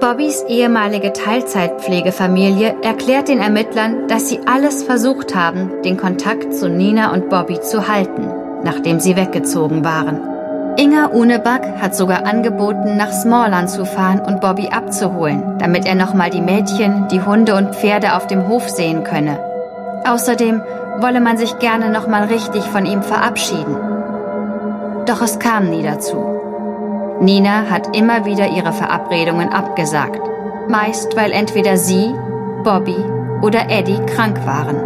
Bobbys 0.00 0.42
ehemalige 0.48 1.12
Teilzeitpflegefamilie 1.12 2.76
erklärt 2.82 3.28
den 3.28 3.40
Ermittlern, 3.40 4.08
dass 4.08 4.28
sie 4.28 4.40
alles 4.46 4.82
versucht 4.82 5.34
haben, 5.34 5.82
den 5.84 5.96
Kontakt 5.96 6.54
zu 6.54 6.68
Nina 6.68 7.12
und 7.12 7.30
Bobby 7.30 7.60
zu 7.60 7.88
halten, 7.88 8.28
nachdem 8.62 9.00
sie 9.00 9.16
weggezogen 9.16 9.84
waren. 9.84 10.20
Inga 10.76 11.06
Uneback 11.06 11.62
hat 11.80 11.94
sogar 11.94 12.26
angeboten, 12.26 12.96
nach 12.96 13.12
Smallland 13.12 13.70
zu 13.70 13.84
fahren 13.84 14.20
und 14.20 14.40
Bobby 14.40 14.68
abzuholen, 14.68 15.58
damit 15.58 15.86
er 15.86 15.94
nochmal 15.94 16.30
die 16.30 16.42
Mädchen, 16.42 17.06
die 17.08 17.22
Hunde 17.22 17.54
und 17.54 17.74
Pferde 17.74 18.16
auf 18.16 18.26
dem 18.26 18.48
Hof 18.48 18.68
sehen 18.68 19.04
könne. 19.04 19.38
Außerdem 20.06 20.60
wolle 20.98 21.20
man 21.20 21.36
sich 21.36 21.58
gerne 21.60 21.90
nochmal 21.90 22.24
richtig 22.24 22.64
von 22.64 22.86
ihm 22.86 23.02
verabschieden. 23.02 23.76
Doch 25.06 25.22
es 25.22 25.38
kam 25.38 25.70
nie 25.70 25.82
dazu. 25.82 26.33
Nina 27.20 27.70
hat 27.70 27.96
immer 27.96 28.24
wieder 28.24 28.48
ihre 28.48 28.72
Verabredungen 28.72 29.50
abgesagt, 29.50 30.20
meist 30.68 31.16
weil 31.16 31.32
entweder 31.32 31.76
sie, 31.76 32.14
Bobby 32.64 32.96
oder 33.42 33.70
Eddie 33.70 34.00
krank 34.06 34.44
waren. 34.46 34.76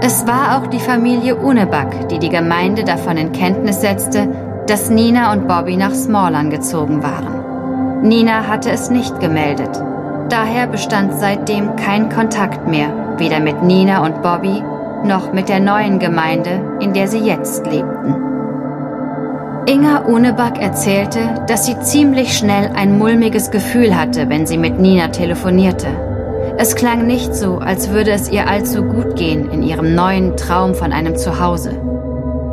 Es 0.00 0.26
war 0.26 0.56
auch 0.56 0.66
die 0.66 0.78
Familie 0.78 1.36
Uneback, 1.36 2.08
die 2.08 2.18
die 2.18 2.28
Gemeinde 2.28 2.84
davon 2.84 3.16
in 3.16 3.32
Kenntnis 3.32 3.80
setzte, 3.80 4.28
dass 4.66 4.90
Nina 4.90 5.32
und 5.32 5.48
Bobby 5.48 5.76
nach 5.76 5.94
Smallern 5.94 6.50
gezogen 6.50 7.02
waren. 7.02 8.02
Nina 8.02 8.46
hatte 8.46 8.70
es 8.70 8.90
nicht 8.90 9.18
gemeldet. 9.20 9.82
Daher 10.28 10.66
bestand 10.66 11.14
seitdem 11.14 11.76
kein 11.76 12.10
Kontakt 12.10 12.66
mehr, 12.66 13.14
weder 13.16 13.40
mit 13.40 13.62
Nina 13.62 14.04
und 14.04 14.22
Bobby 14.22 14.62
noch 15.04 15.32
mit 15.32 15.48
der 15.48 15.60
neuen 15.60 15.98
Gemeinde, 15.98 16.76
in 16.80 16.92
der 16.92 17.08
sie 17.08 17.20
jetzt 17.20 17.66
lebten. 17.66 18.35
Inga 19.68 20.04
Uneback 20.06 20.62
erzählte, 20.62 21.44
dass 21.48 21.66
sie 21.66 21.76
ziemlich 21.80 22.38
schnell 22.38 22.70
ein 22.76 22.98
mulmiges 22.98 23.50
Gefühl 23.50 23.98
hatte, 23.98 24.28
wenn 24.28 24.46
sie 24.46 24.58
mit 24.58 24.78
Nina 24.78 25.08
telefonierte. 25.08 25.88
Es 26.56 26.76
klang 26.76 27.04
nicht 27.04 27.34
so, 27.34 27.58
als 27.58 27.90
würde 27.90 28.12
es 28.12 28.30
ihr 28.30 28.48
allzu 28.48 28.84
gut 28.84 29.16
gehen 29.16 29.50
in 29.50 29.64
ihrem 29.64 29.96
neuen 29.96 30.36
Traum 30.36 30.76
von 30.76 30.92
einem 30.92 31.16
Zuhause. 31.16 31.72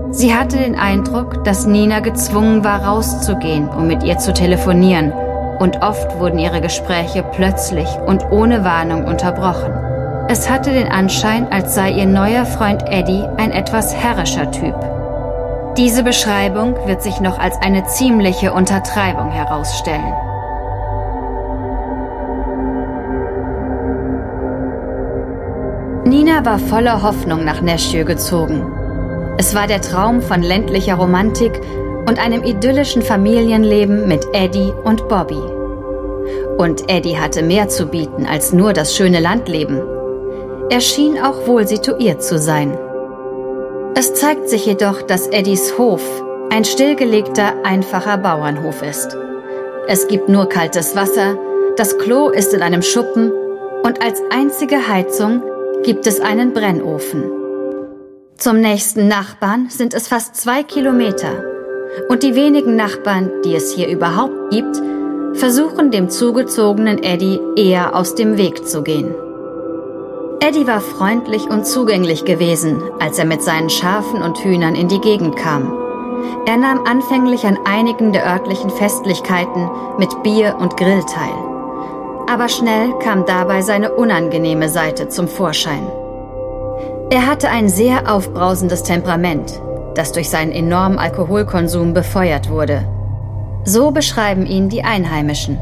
Sie 0.10 0.34
hatte 0.34 0.58
den 0.58 0.75
Eindruck, 0.75 1.43
dass 1.43 1.67
Nina 1.67 2.00
gezwungen 2.00 2.63
war, 2.63 2.84
rauszugehen, 2.84 3.70
um 3.70 3.86
mit 3.86 4.03
ihr 4.03 4.17
zu 4.17 4.34
telefonieren, 4.34 5.13
und 5.60 5.84
oft 5.84 6.20
wurden 6.20 6.39
ihre 6.39 6.62
Gespräche 6.62 7.24
plötzlich 7.36 7.88
und 8.08 8.32
ohne 8.32 8.63
Warnung 8.63 9.05
unterbrochen. 9.05 9.72
Es 10.29 10.50
hatte 10.50 10.72
den 10.72 10.88
Anschein, 10.88 11.48
als 11.51 11.75
sei 11.75 11.91
ihr 11.91 12.08
neuer 12.08 12.48
Freund 12.48 12.84
Eddie 12.88 13.24
ein 13.38 13.51
etwas 13.51 13.93
herrischer 13.93 14.50
Typ. 14.50 14.92
Diese 15.77 16.03
Beschreibung 16.03 16.75
wird 16.86 17.01
sich 17.01 17.20
noch 17.20 17.39
als 17.39 17.60
eine 17.60 17.84
ziemliche 17.88 18.53
Untertreibung 18.53 19.32
herausstellen. 19.32 20.13
Nina 26.06 26.46
war 26.46 26.60
voller 26.60 27.01
Hoffnung 27.01 27.44
nach 27.44 27.62
Nashville 27.62 28.06
gezogen. 28.06 28.72
Es 29.39 29.56
war 29.56 29.65
der 29.65 29.82
Traum 29.82 30.22
von 30.22 30.44
ländlicher 30.44 30.94
Romantik 30.94 31.60
und 32.08 32.20
einem 32.20 32.44
idyllischen 32.44 33.01
Familienleben 33.01 34.08
mit 34.08 34.27
Eddie 34.32 34.72
und 34.84 35.08
Bobby. 35.08 35.42
Und 36.60 36.88
Eddie 36.88 37.18
hatte 37.18 37.42
mehr 37.42 37.68
zu 37.68 37.88
bieten 37.88 38.27
als 38.27 38.53
nur 38.53 38.74
das 38.74 38.96
schöne 38.96 39.20
Landleben. 39.20 39.82
Er 40.70 40.82
schien 40.82 41.18
auch 41.18 41.48
wohl 41.48 41.68
situiert 41.68 42.22
zu 42.22 42.38
sein. 42.38 42.77
Es 43.95 44.15
zeigt 44.15 44.50
sich 44.50 44.65
jedoch, 44.65 45.03
dass 45.03 45.27
Eddies 45.27 45.77
Hof 45.77 46.01
ein 46.50 46.65
stillgelegter, 46.65 47.53
einfacher 47.63 48.17
Bauernhof 48.17 48.81
ist. 48.81 49.15
Es 49.88 50.07
gibt 50.07 50.29
nur 50.29 50.50
kaltes 50.50 50.95
Wasser, 50.95 51.38
das 51.77 51.97
Klo 52.00 52.29
ist 52.29 52.53
in 52.53 52.63
einem 52.63 52.81
Schuppen 52.81 53.31
und 53.83 54.03
als 54.03 54.19
einzige 54.31 54.88
Heizung 54.88 55.43
gibt 55.83 56.07
es 56.07 56.19
einen 56.19 56.53
Brennofen. 56.53 57.23
Zum 58.38 58.62
nächsten 58.62 59.07
Nachbarn 59.07 59.69
sind 59.69 59.93
es 59.93 60.07
fast 60.07 60.38
zwei 60.38 60.63
Kilometer 60.63 61.43
und 62.09 62.23
die 62.23 62.33
wenigen 62.33 62.75
Nachbarn, 62.75 63.29
die 63.45 63.55
es 63.55 63.73
hier 63.73 63.88
überhaupt 63.88 64.50
gibt, 64.50 64.81
versuchen 65.33 65.91
dem 65.91 66.09
zugezogenen 66.09 67.03
Eddie 67.03 67.39
eher 67.55 67.95
aus 67.95 68.15
dem 68.15 68.38
Weg 68.38 68.67
zu 68.67 68.81
gehen. 68.81 69.13
Eddie 70.45 70.67
war 70.67 70.81
freundlich 70.81 71.50
und 71.50 71.65
zugänglich 71.65 72.25
gewesen, 72.25 72.83
als 73.00 73.17
er 73.17 73.23
mit 73.23 73.41
seinen 73.41 73.69
Schafen 73.69 74.21
und 74.21 74.43
Hühnern 74.43 74.75
in 74.75 74.89
die 74.89 75.00
Gegend 75.00 75.38
kam. 75.38 75.73
Er 76.45 76.57
nahm 76.57 76.85
anfänglich 76.85 77.45
an 77.45 77.57
einigen 77.63 78.12
der 78.12 78.27
örtlichen 78.27 78.69
Festlichkeiten 78.69 79.69
mit 79.97 80.21
Bier 80.21 80.57
und 80.59 80.75
Grill 80.75 81.01
teil. 81.05 81.33
Aber 82.29 82.50
schnell 82.50 82.91
kam 83.00 83.25
dabei 83.25 83.62
seine 83.62 83.93
unangenehme 83.93 84.67
Seite 84.67 85.07
zum 85.07 85.29
Vorschein. 85.29 85.88
Er 87.09 87.25
hatte 87.25 87.47
ein 87.47 87.69
sehr 87.69 88.13
aufbrausendes 88.13 88.83
Temperament, 88.83 89.62
das 89.95 90.12
durch 90.12 90.29
seinen 90.29 90.51
enormen 90.51 91.00
Alkoholkonsum 91.00 91.93
befeuert 91.93 92.50
wurde. 92.50 92.85
So 93.63 93.91
beschreiben 93.91 94.45
ihn 94.45 94.67
die 94.67 94.83
Einheimischen. 94.83 95.57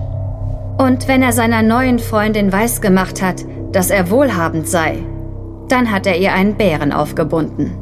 Und 0.80 1.08
wenn 1.08 1.22
er 1.22 1.34
seiner 1.34 1.62
neuen 1.62 2.00
Freundin 2.00 2.52
weisgemacht 2.52 3.22
hat, 3.22 3.46
dass 3.72 3.90
er 3.90 4.10
wohlhabend 4.10 4.68
sei, 4.68 4.98
dann 5.70 5.92
hat 5.92 6.06
er 6.06 6.18
ihr 6.18 6.34
einen 6.34 6.56
Bären 6.56 6.92
aufgebunden. 6.92 7.78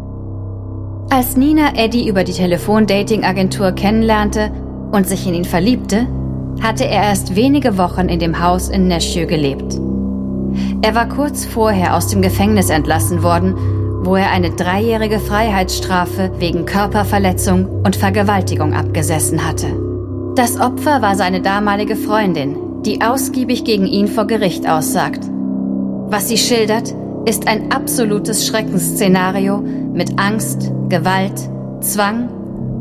Als 1.09 1.35
Nina 1.35 1.75
Eddie 1.75 2.07
über 2.07 2.23
die 2.23 2.33
Telefondating-Agentur 2.33 3.71
kennenlernte 3.71 4.51
und 4.91 5.07
sich 5.07 5.27
in 5.27 5.33
ihn 5.33 5.45
verliebte, 5.45 6.07
hatte 6.61 6.85
er 6.85 7.03
erst 7.03 7.35
wenige 7.35 7.77
Wochen 7.77 8.09
in 8.09 8.19
dem 8.19 8.43
Haus 8.43 8.69
in 8.69 8.87
Nashville 8.87 9.27
gelebt. 9.27 9.79
Er 10.81 10.93
war 10.93 11.09
kurz 11.09 11.45
vorher 11.45 11.95
aus 11.95 12.07
dem 12.07 12.21
Gefängnis 12.21 12.69
entlassen 12.69 13.23
worden 13.23 13.55
wo 14.01 14.15
er 14.15 14.31
eine 14.31 14.51
dreijährige 14.51 15.19
Freiheitsstrafe 15.19 16.31
wegen 16.39 16.65
Körperverletzung 16.65 17.81
und 17.83 17.95
Vergewaltigung 17.95 18.73
abgesessen 18.73 19.45
hatte. 19.45 19.67
Das 20.35 20.59
Opfer 20.59 21.01
war 21.01 21.15
seine 21.15 21.41
damalige 21.41 21.95
Freundin, 21.95 22.55
die 22.83 23.01
ausgiebig 23.01 23.65
gegen 23.65 23.85
ihn 23.85 24.07
vor 24.07 24.25
Gericht 24.25 24.67
aussagt. 24.67 25.25
Was 26.11 26.27
sie 26.27 26.37
schildert, 26.39 26.95
ist 27.25 27.47
ein 27.47 27.71
absolutes 27.71 28.47
Schreckensszenario 28.47 29.59
mit 29.59 30.19
Angst, 30.19 30.71
Gewalt, 30.89 31.39
Zwang 31.81 32.29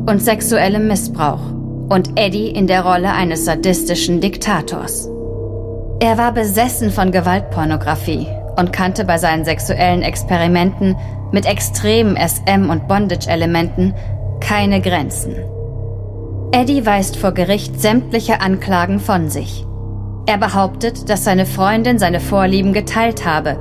und 0.07 0.19
sexuellem 0.19 0.87
Missbrauch 0.87 1.51
und 1.89 2.19
Eddie 2.19 2.49
in 2.49 2.65
der 2.65 2.83
Rolle 2.83 3.11
eines 3.11 3.45
sadistischen 3.45 4.19
Diktators. 4.19 5.07
Er 5.99 6.17
war 6.17 6.31
besessen 6.33 6.89
von 6.89 7.11
Gewaltpornografie 7.11 8.25
und 8.57 8.73
kannte 8.73 9.05
bei 9.05 9.19
seinen 9.19 9.45
sexuellen 9.45 10.01
Experimenten 10.01 10.95
mit 11.31 11.45
extremen 11.45 12.17
SM- 12.17 12.71
und 12.71 12.87
Bondage-Elementen 12.87 13.93
keine 14.39 14.81
Grenzen. 14.81 15.35
Eddie 16.51 16.83
weist 16.83 17.15
vor 17.15 17.33
Gericht 17.33 17.79
sämtliche 17.79 18.41
Anklagen 18.41 18.99
von 18.99 19.29
sich. 19.29 19.67
Er 20.25 20.37
behauptet, 20.37 21.09
dass 21.09 21.23
seine 21.23 21.45
Freundin 21.45 21.99
seine 21.99 22.19
Vorlieben 22.19 22.73
geteilt 22.73 23.25
habe 23.25 23.57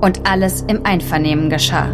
und 0.00 0.28
alles 0.28 0.62
im 0.62 0.84
Einvernehmen 0.84 1.50
geschah. 1.50 1.88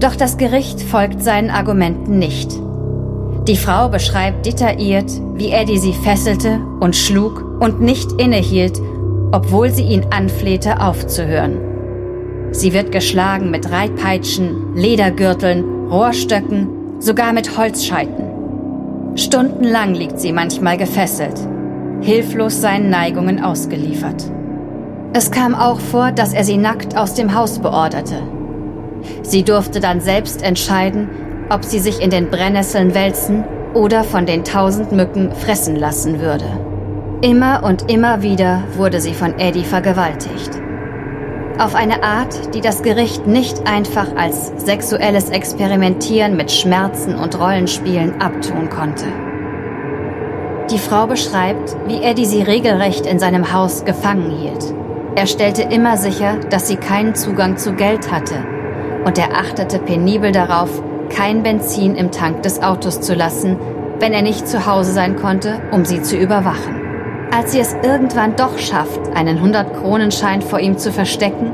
Doch 0.00 0.16
das 0.16 0.36
Gericht 0.36 0.82
folgt 0.82 1.22
seinen 1.22 1.50
Argumenten 1.50 2.18
nicht. 2.18 2.52
Die 3.48 3.56
Frau 3.56 3.88
beschreibt 3.88 4.44
detailliert, 4.44 5.10
wie 5.34 5.50
Eddie 5.50 5.78
sie 5.78 5.92
fesselte 5.92 6.60
und 6.80 6.96
schlug 6.96 7.60
und 7.60 7.80
nicht 7.80 8.12
innehielt, 8.20 8.80
obwohl 9.32 9.70
sie 9.70 9.84
ihn 9.84 10.06
anflehte 10.10 10.80
aufzuhören. 10.80 11.60
Sie 12.50 12.72
wird 12.72 12.92
geschlagen 12.92 13.50
mit 13.50 13.70
Reitpeitschen, 13.70 14.74
Ledergürteln, 14.74 15.88
Rohrstöcken, 15.88 16.68
sogar 16.98 17.32
mit 17.32 17.56
Holzscheiten. 17.56 18.24
Stundenlang 19.14 19.94
liegt 19.94 20.20
sie 20.20 20.32
manchmal 20.32 20.76
gefesselt, 20.76 21.38
hilflos 22.06 22.60
seinen 22.60 22.88
Neigungen 22.88 23.42
ausgeliefert. 23.42 24.30
Es 25.12 25.32
kam 25.32 25.56
auch 25.56 25.80
vor, 25.80 26.12
dass 26.12 26.32
er 26.32 26.44
sie 26.44 26.56
nackt 26.56 26.96
aus 26.96 27.14
dem 27.14 27.34
Haus 27.34 27.58
beorderte. 27.58 28.22
Sie 29.22 29.42
durfte 29.42 29.80
dann 29.80 30.00
selbst 30.00 30.42
entscheiden, 30.42 31.08
ob 31.50 31.64
sie 31.64 31.80
sich 31.80 32.00
in 32.00 32.10
den 32.10 32.30
Brennnesseln 32.30 32.94
wälzen 32.94 33.44
oder 33.74 34.04
von 34.04 34.24
den 34.24 34.44
tausend 34.44 34.92
Mücken 34.92 35.32
fressen 35.32 35.74
lassen 35.74 36.20
würde. 36.20 36.46
Immer 37.22 37.64
und 37.64 37.90
immer 37.90 38.22
wieder 38.22 38.62
wurde 38.76 39.00
sie 39.00 39.14
von 39.14 39.36
Eddie 39.38 39.64
vergewaltigt. 39.64 40.50
Auf 41.58 41.74
eine 41.74 42.04
Art, 42.04 42.54
die 42.54 42.60
das 42.60 42.82
Gericht 42.82 43.26
nicht 43.26 43.66
einfach 43.66 44.14
als 44.16 44.52
sexuelles 44.58 45.30
Experimentieren 45.30 46.36
mit 46.36 46.52
Schmerzen 46.52 47.16
und 47.16 47.36
Rollenspielen 47.40 48.20
abtun 48.20 48.68
konnte. 48.68 49.06
Die 50.70 50.78
Frau 50.78 51.06
beschreibt, 51.06 51.76
wie 51.86 52.02
Eddie 52.02 52.26
sie 52.26 52.42
regelrecht 52.42 53.06
in 53.06 53.20
seinem 53.20 53.52
Haus 53.52 53.84
gefangen 53.84 54.30
hielt. 54.30 54.74
Er 55.14 55.28
stellte 55.28 55.62
immer 55.62 55.96
sicher, 55.96 56.38
dass 56.50 56.66
sie 56.66 56.76
keinen 56.76 57.14
Zugang 57.14 57.56
zu 57.56 57.72
Geld 57.74 58.10
hatte 58.10 58.44
und 59.04 59.16
er 59.16 59.36
achtete 59.36 59.78
penibel 59.78 60.32
darauf, 60.32 60.82
kein 61.08 61.44
Benzin 61.44 61.94
im 61.94 62.10
Tank 62.10 62.42
des 62.42 62.60
Autos 62.60 63.00
zu 63.00 63.14
lassen, 63.14 63.56
wenn 64.00 64.12
er 64.12 64.22
nicht 64.22 64.48
zu 64.48 64.66
Hause 64.66 64.90
sein 64.92 65.14
konnte, 65.14 65.60
um 65.70 65.84
sie 65.84 66.02
zu 66.02 66.16
überwachen. 66.16 66.82
Als 67.30 67.52
sie 67.52 67.60
es 67.60 67.74
irgendwann 67.84 68.34
doch 68.34 68.58
schafft, 68.58 69.00
einen 69.14 69.38
100-Kronenschein 69.38 70.42
vor 70.42 70.58
ihm 70.58 70.78
zu 70.78 70.90
verstecken, 70.90 71.52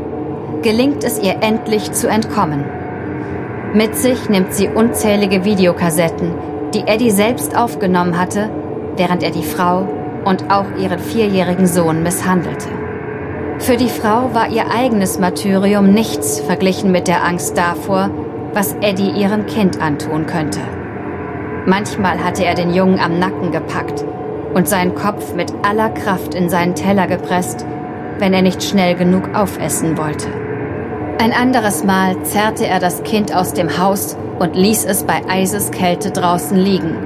gelingt 0.62 1.04
es 1.04 1.20
ihr 1.20 1.42
endlich 1.42 1.92
zu 1.92 2.08
entkommen. 2.08 2.64
Mit 3.74 3.94
sich 3.96 4.30
nimmt 4.30 4.54
sie 4.54 4.68
unzählige 4.68 5.44
Videokassetten, 5.44 6.34
die 6.74 6.86
Eddie 6.86 7.10
selbst 7.10 7.56
aufgenommen 7.56 8.18
hatte, 8.18 8.48
während 8.96 9.22
er 9.22 9.30
die 9.30 9.42
Frau 9.42 9.88
und 10.24 10.50
auch 10.50 10.66
ihren 10.78 10.98
vierjährigen 10.98 11.66
Sohn 11.66 12.02
misshandelte. 12.02 12.68
Für 13.58 13.76
die 13.76 13.88
Frau 13.88 14.34
war 14.34 14.48
ihr 14.48 14.70
eigenes 14.72 15.18
Martyrium 15.18 15.92
nichts 15.92 16.40
verglichen 16.40 16.90
mit 16.90 17.06
der 17.06 17.24
Angst 17.24 17.56
davor, 17.56 18.10
was 18.52 18.74
Eddie 18.80 19.10
ihrem 19.10 19.46
Kind 19.46 19.80
antun 19.80 20.26
könnte. 20.26 20.60
Manchmal 21.66 22.22
hatte 22.22 22.44
er 22.44 22.54
den 22.54 22.74
Jungen 22.74 22.98
am 22.98 23.18
Nacken 23.18 23.52
gepackt 23.52 24.04
und 24.52 24.68
seinen 24.68 24.94
Kopf 24.94 25.34
mit 25.34 25.52
aller 25.62 25.90
Kraft 25.90 26.34
in 26.34 26.48
seinen 26.48 26.74
Teller 26.74 27.06
gepresst, 27.06 27.64
wenn 28.18 28.34
er 28.34 28.42
nicht 28.42 28.62
schnell 28.62 28.94
genug 28.96 29.34
aufessen 29.34 29.96
wollte. 29.96 30.26
Ein 31.18 31.32
anderes 31.32 31.84
Mal 31.84 32.20
zerrte 32.24 32.66
er 32.66 32.80
das 32.80 33.04
Kind 33.04 33.34
aus 33.34 33.52
dem 33.52 33.78
Haus 33.78 34.16
und 34.40 34.56
ließ 34.56 34.84
es 34.86 35.04
bei 35.04 35.20
Eiseskälte 35.28 36.10
draußen 36.10 36.56
liegen, 36.56 36.96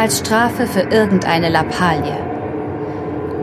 als 0.00 0.20
Strafe 0.20 0.66
für 0.66 0.80
irgendeine 0.80 1.50
Lappalie. 1.50 2.16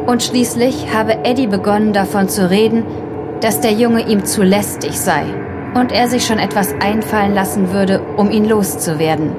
Und 0.08 0.24
schließlich 0.24 0.92
habe 0.92 1.24
Eddie 1.24 1.46
begonnen 1.46 1.94
davon 1.94 2.30
zu 2.30 2.50
reden, 2.50 2.84
dass 3.42 3.62
der 3.62 3.74
Junge 3.74 4.08
ihm 4.08 4.26
zu 4.26 4.42
lästig 4.42 5.00
sei 5.00 5.26
und 5.76 5.92
er 5.92 6.08
sich 6.08 6.26
schon 6.26 6.40
etwas 6.40 6.74
einfallen 6.80 7.36
lassen 7.36 7.74
würde, 7.74 8.02
um 8.18 8.32
ihn 8.32 8.46
loszuwerden, 8.46 9.36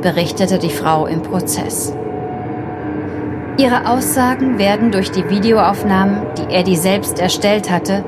berichtete 0.00 0.58
die 0.58 0.70
Frau 0.70 1.06
im 1.06 1.20
Prozess. 1.20 1.94
Ihre 3.58 3.90
Aussagen 3.90 4.58
werden 4.58 4.92
durch 4.92 5.10
die 5.10 5.28
Videoaufnahmen, 5.28 6.22
die 6.38 6.54
Eddie 6.54 6.76
selbst 6.76 7.18
erstellt 7.18 7.70
hatte, 7.70 8.02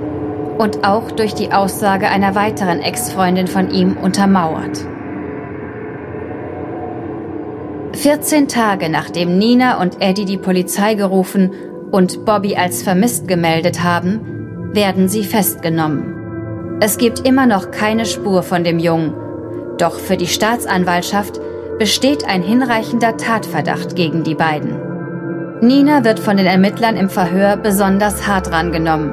und 0.57 0.87
auch 0.87 1.11
durch 1.11 1.35
die 1.35 1.53
Aussage 1.53 2.09
einer 2.09 2.35
weiteren 2.35 2.81
Ex-Freundin 2.81 3.47
von 3.47 3.71
ihm 3.71 3.99
untermauert. 3.99 4.81
14 7.99 8.47
Tage 8.47 8.89
nachdem 8.89 9.39
Nina 9.39 9.81
und 9.81 10.01
Eddie 10.01 10.25
die 10.25 10.39
Polizei 10.39 10.95
gerufen 10.95 11.51
und 11.91 12.25
Bobby 12.25 12.55
als 12.55 12.85
vermisst 12.85 13.27
gemeldet 13.27 13.83
haben, 13.83 14.71
werden 14.73 15.09
sie 15.09 15.25
festgenommen. 15.25 16.79
Es 16.81 16.99
gibt 16.99 17.27
immer 17.27 17.47
noch 17.47 17.73
keine 17.73 18.07
Spur 18.07 18.45
von 18.45 18.63
dem 18.63 18.79
Jungen, 18.79 19.15
doch 19.79 19.99
für 19.99 20.17
die 20.17 20.29
Staatsanwaltschaft 20.29 21.41
besteht 21.81 22.25
ein 22.25 22.43
hinreichender 22.43 23.17
Tatverdacht 23.17 23.97
gegen 23.97 24.23
die 24.23 24.37
beiden. 24.37 24.79
Nina 25.61 26.05
wird 26.05 26.21
von 26.21 26.37
den 26.37 26.47
Ermittlern 26.47 26.97
im 26.97 27.11
Verhör 27.11 27.57
besonders 27.57 28.29
hart 28.29 28.53
rangenommen. 28.53 29.11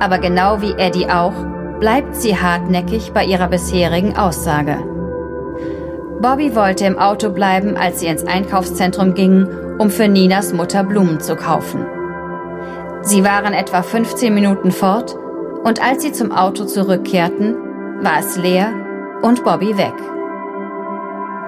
Aber 0.00 0.16
genau 0.16 0.62
wie 0.62 0.72
Eddie 0.72 1.10
auch, 1.10 1.34
bleibt 1.78 2.16
sie 2.16 2.38
hartnäckig 2.38 3.12
bei 3.12 3.26
ihrer 3.26 3.48
bisherigen 3.48 4.16
Aussage. 4.16 4.93
Bobby 6.20 6.54
wollte 6.54 6.84
im 6.84 6.98
Auto 6.98 7.30
bleiben, 7.30 7.76
als 7.76 8.00
sie 8.00 8.06
ins 8.06 8.26
Einkaufszentrum 8.26 9.14
gingen, 9.14 9.48
um 9.78 9.90
für 9.90 10.08
Ninas 10.08 10.52
Mutter 10.52 10.84
Blumen 10.84 11.20
zu 11.20 11.36
kaufen. 11.36 11.84
Sie 13.02 13.24
waren 13.24 13.52
etwa 13.52 13.82
15 13.82 14.32
Minuten 14.32 14.70
fort 14.70 15.16
und 15.64 15.84
als 15.84 16.02
sie 16.02 16.12
zum 16.12 16.32
Auto 16.32 16.64
zurückkehrten, 16.64 17.56
war 18.02 18.20
es 18.20 18.36
leer 18.36 18.72
und 19.22 19.44
Bobby 19.44 19.76
weg. 19.76 19.94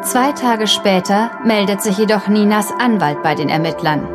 Zwei 0.02 0.32
Tage 0.32 0.66
später 0.66 1.30
meldet 1.44 1.82
sich 1.82 1.98
jedoch 1.98 2.28
Ninas 2.28 2.72
Anwalt 2.78 3.22
bei 3.22 3.34
den 3.34 3.48
Ermittlern. 3.48 4.06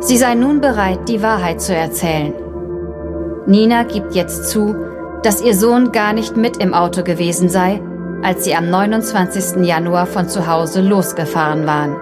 Sie 0.00 0.16
sei 0.16 0.34
nun 0.34 0.60
bereit, 0.60 1.08
die 1.08 1.22
Wahrheit 1.22 1.60
zu 1.60 1.74
erzählen. 1.74 2.34
Nina 3.46 3.82
gibt 3.82 4.14
jetzt 4.14 4.50
zu, 4.50 4.74
dass 5.22 5.42
ihr 5.42 5.54
Sohn 5.54 5.92
gar 5.92 6.12
nicht 6.12 6.36
mit 6.36 6.56
im 6.58 6.74
Auto 6.74 7.02
gewesen 7.02 7.48
sei, 7.48 7.80
als 8.22 8.44
sie 8.44 8.54
am 8.54 8.70
29. 8.70 9.64
Januar 9.64 10.06
von 10.06 10.28
zu 10.28 10.46
Hause 10.46 10.80
losgefahren 10.80 11.66
waren. 11.66 11.96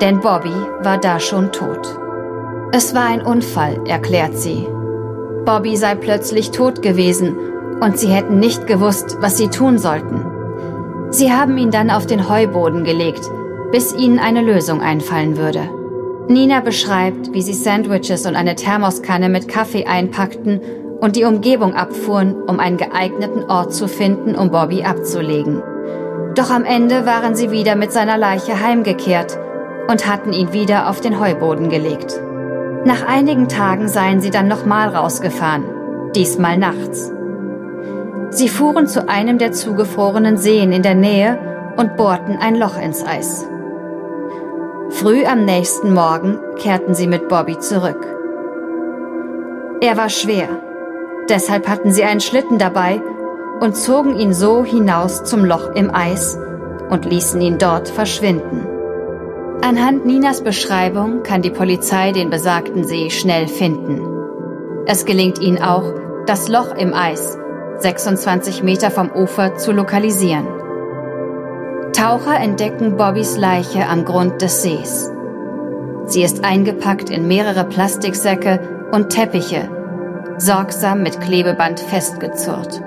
Denn 0.00 0.20
Bobby 0.20 0.54
war 0.82 0.98
da 0.98 1.20
schon 1.20 1.52
tot. 1.52 1.98
Es 2.72 2.94
war 2.94 3.06
ein 3.06 3.22
Unfall, 3.22 3.80
erklärt 3.86 4.36
sie. 4.36 4.66
Bobby 5.44 5.76
sei 5.76 5.94
plötzlich 5.94 6.50
tot 6.50 6.82
gewesen 6.82 7.36
und 7.80 7.98
sie 7.98 8.08
hätten 8.08 8.38
nicht 8.38 8.66
gewusst, 8.66 9.18
was 9.20 9.36
sie 9.36 9.48
tun 9.48 9.78
sollten. 9.78 10.24
Sie 11.10 11.32
haben 11.32 11.58
ihn 11.58 11.70
dann 11.70 11.90
auf 11.90 12.06
den 12.06 12.28
Heuboden 12.28 12.84
gelegt, 12.84 13.30
bis 13.70 13.94
ihnen 13.94 14.18
eine 14.18 14.42
Lösung 14.42 14.80
einfallen 14.80 15.36
würde. 15.36 15.68
Nina 16.28 16.60
beschreibt, 16.60 17.32
wie 17.34 17.42
sie 17.42 17.52
Sandwiches 17.52 18.24
und 18.26 18.34
eine 18.34 18.54
Thermoskanne 18.54 19.28
mit 19.28 19.46
Kaffee 19.46 19.84
einpackten 19.84 20.60
und 21.04 21.16
die 21.16 21.24
Umgebung 21.24 21.74
abfuhren, 21.74 22.34
um 22.44 22.58
einen 22.58 22.78
geeigneten 22.78 23.44
Ort 23.44 23.74
zu 23.74 23.88
finden, 23.88 24.34
um 24.34 24.50
Bobby 24.50 24.84
abzulegen. 24.84 25.62
Doch 26.34 26.50
am 26.50 26.64
Ende 26.64 27.04
waren 27.04 27.34
sie 27.34 27.50
wieder 27.50 27.76
mit 27.76 27.92
seiner 27.92 28.16
Leiche 28.16 28.58
heimgekehrt 28.58 29.38
und 29.86 30.08
hatten 30.08 30.32
ihn 30.32 30.54
wieder 30.54 30.88
auf 30.88 31.02
den 31.02 31.20
Heuboden 31.20 31.68
gelegt. 31.68 32.18
Nach 32.86 33.06
einigen 33.06 33.48
Tagen 33.48 33.86
seien 33.86 34.22
sie 34.22 34.30
dann 34.30 34.48
nochmal 34.48 34.96
rausgefahren, 34.96 35.64
diesmal 36.16 36.56
nachts. 36.56 37.12
Sie 38.30 38.48
fuhren 38.48 38.86
zu 38.86 39.06
einem 39.06 39.36
der 39.36 39.52
zugefrorenen 39.52 40.38
Seen 40.38 40.72
in 40.72 40.82
der 40.82 40.94
Nähe 40.94 41.38
und 41.76 41.98
bohrten 41.98 42.38
ein 42.38 42.56
Loch 42.56 42.80
ins 42.80 43.04
Eis. 43.06 43.46
Früh 44.88 45.26
am 45.26 45.44
nächsten 45.44 45.92
Morgen 45.92 46.38
kehrten 46.56 46.94
sie 46.94 47.06
mit 47.06 47.28
Bobby 47.28 47.58
zurück. 47.58 48.06
Er 49.82 49.98
war 49.98 50.08
schwer, 50.08 50.48
deshalb 51.28 51.68
hatten 51.68 51.92
sie 51.92 52.04
einen 52.04 52.20
Schlitten 52.20 52.58
dabei 52.58 53.00
und 53.60 53.76
zogen 53.76 54.16
ihn 54.16 54.34
so 54.34 54.64
hinaus 54.64 55.24
zum 55.24 55.44
Loch 55.44 55.70
im 55.74 55.94
Eis 55.94 56.38
und 56.90 57.04
ließen 57.04 57.40
ihn 57.40 57.58
dort 57.58 57.88
verschwinden. 57.88 58.66
Anhand 59.62 60.04
Ninas 60.04 60.42
Beschreibung 60.42 61.22
kann 61.22 61.42
die 61.42 61.50
Polizei 61.50 62.12
den 62.12 62.30
besagten 62.30 62.84
See 62.84 63.10
schnell 63.10 63.48
finden. 63.48 64.00
Es 64.86 65.06
gelingt 65.06 65.40
ihnen 65.40 65.62
auch, 65.62 65.94
das 66.26 66.48
Loch 66.48 66.74
im 66.74 66.92
Eis 66.92 67.38
26 67.78 68.62
Meter 68.62 68.90
vom 68.90 69.10
Ufer 69.10 69.56
zu 69.56 69.72
lokalisieren. 69.72 70.46
Taucher 71.92 72.36
entdecken 72.38 72.96
Bobbys 72.96 73.36
Leiche 73.36 73.86
am 73.88 74.04
Grund 74.04 74.42
des 74.42 74.62
Sees. 74.62 75.10
Sie 76.06 76.22
ist 76.22 76.44
eingepackt 76.44 77.08
in 77.08 77.26
mehrere 77.26 77.64
Plastiksäcke 77.64 78.88
und 78.92 79.10
Teppiche, 79.10 79.68
sorgsam 80.38 81.02
mit 81.02 81.20
Klebeband 81.20 81.80
festgezurrt. 81.80 82.82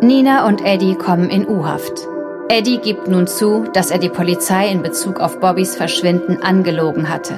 Nina 0.00 0.46
und 0.46 0.64
Eddie 0.64 0.94
kommen 0.94 1.30
in 1.30 1.48
U-Haft. 1.48 2.06
Eddie 2.48 2.78
gibt 2.78 3.08
nun 3.08 3.26
zu, 3.26 3.64
dass 3.72 3.90
er 3.90 3.98
die 3.98 4.08
Polizei 4.08 4.68
in 4.68 4.82
Bezug 4.82 5.20
auf 5.20 5.40
Bobbys 5.40 5.74
Verschwinden 5.74 6.42
angelogen 6.42 7.08
hatte. 7.08 7.34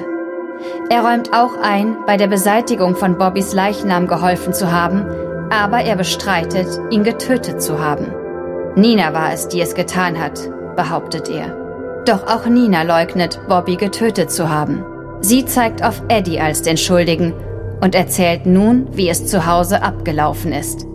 Er 0.91 1.03
räumt 1.03 1.33
auch 1.33 1.57
ein, 1.63 1.97
bei 2.07 2.17
der 2.17 2.27
Beseitigung 2.27 2.97
von 2.97 3.17
Bobbys 3.17 3.53
Leichnam 3.53 4.07
geholfen 4.07 4.53
zu 4.53 4.73
haben, 4.73 5.07
aber 5.51 5.81
er 5.81 5.97
bestreitet, 5.97 6.67
ihn 6.91 7.05
getötet 7.05 7.63
zu 7.63 7.79
haben. 7.79 8.13
Nina 8.75 9.15
war 9.15 9.33
es, 9.33 9.49
die 9.49 9.61
es 9.61 9.75
getan 9.75 10.19
hat, 10.19 10.51
behauptet 10.77 11.31
er. 11.31 11.57
Doch 12.05 12.27
auch 12.27 12.47
Nina 12.47 12.83
leugnet, 12.83 13.41
Bobby 13.49 13.77
getötet 13.77 14.31
zu 14.31 14.51
haben. 14.51 14.85
Sie 15.21 15.45
zeigt 15.45 15.85
auf 15.85 16.03
Eddie 16.09 16.41
als 16.41 16.63
den 16.63 16.77
Schuldigen 16.77 17.35
und 17.81 17.95
erzählt 17.95 18.47
nun, 18.47 18.89
wie 18.93 19.09
es 19.09 19.27
zu 19.27 19.47
Hause 19.47 19.83
abgelaufen 19.83 20.53
ist. 20.53 20.87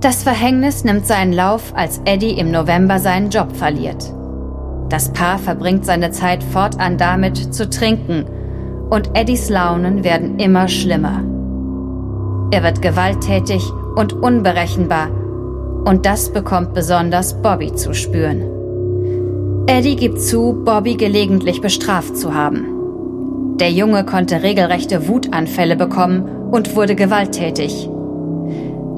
Das 0.00 0.22
Verhängnis 0.22 0.84
nimmt 0.84 1.06
seinen 1.06 1.32
Lauf, 1.32 1.72
als 1.74 2.00
Eddie 2.04 2.38
im 2.38 2.50
November 2.50 3.00
seinen 3.00 3.30
Job 3.30 3.54
verliert. 3.56 4.12
Das 4.88 5.12
Paar 5.12 5.38
verbringt 5.38 5.84
seine 5.84 6.12
Zeit 6.12 6.42
fortan 6.42 6.98
damit, 6.98 7.52
zu 7.52 7.68
trinken, 7.68 8.24
und 8.90 9.10
Eddies 9.14 9.50
Launen 9.50 10.04
werden 10.04 10.38
immer 10.38 10.68
schlimmer. 10.68 11.22
Er 12.50 12.62
wird 12.62 12.80
gewalttätig 12.80 13.70
und 13.96 14.14
unberechenbar. 14.14 15.08
Und 15.84 16.06
das 16.06 16.32
bekommt 16.32 16.72
besonders 16.72 17.42
Bobby 17.42 17.74
zu 17.74 17.92
spüren. 17.92 18.42
Eddie 19.66 19.96
gibt 19.96 20.20
zu, 20.20 20.62
Bobby 20.64 20.96
gelegentlich 20.96 21.60
bestraft 21.60 22.16
zu 22.16 22.34
haben. 22.34 22.77
Der 23.60 23.72
Junge 23.72 24.04
konnte 24.04 24.42
regelrechte 24.42 25.08
Wutanfälle 25.08 25.74
bekommen 25.74 26.50
und 26.52 26.76
wurde 26.76 26.94
gewalttätig. 26.94 27.88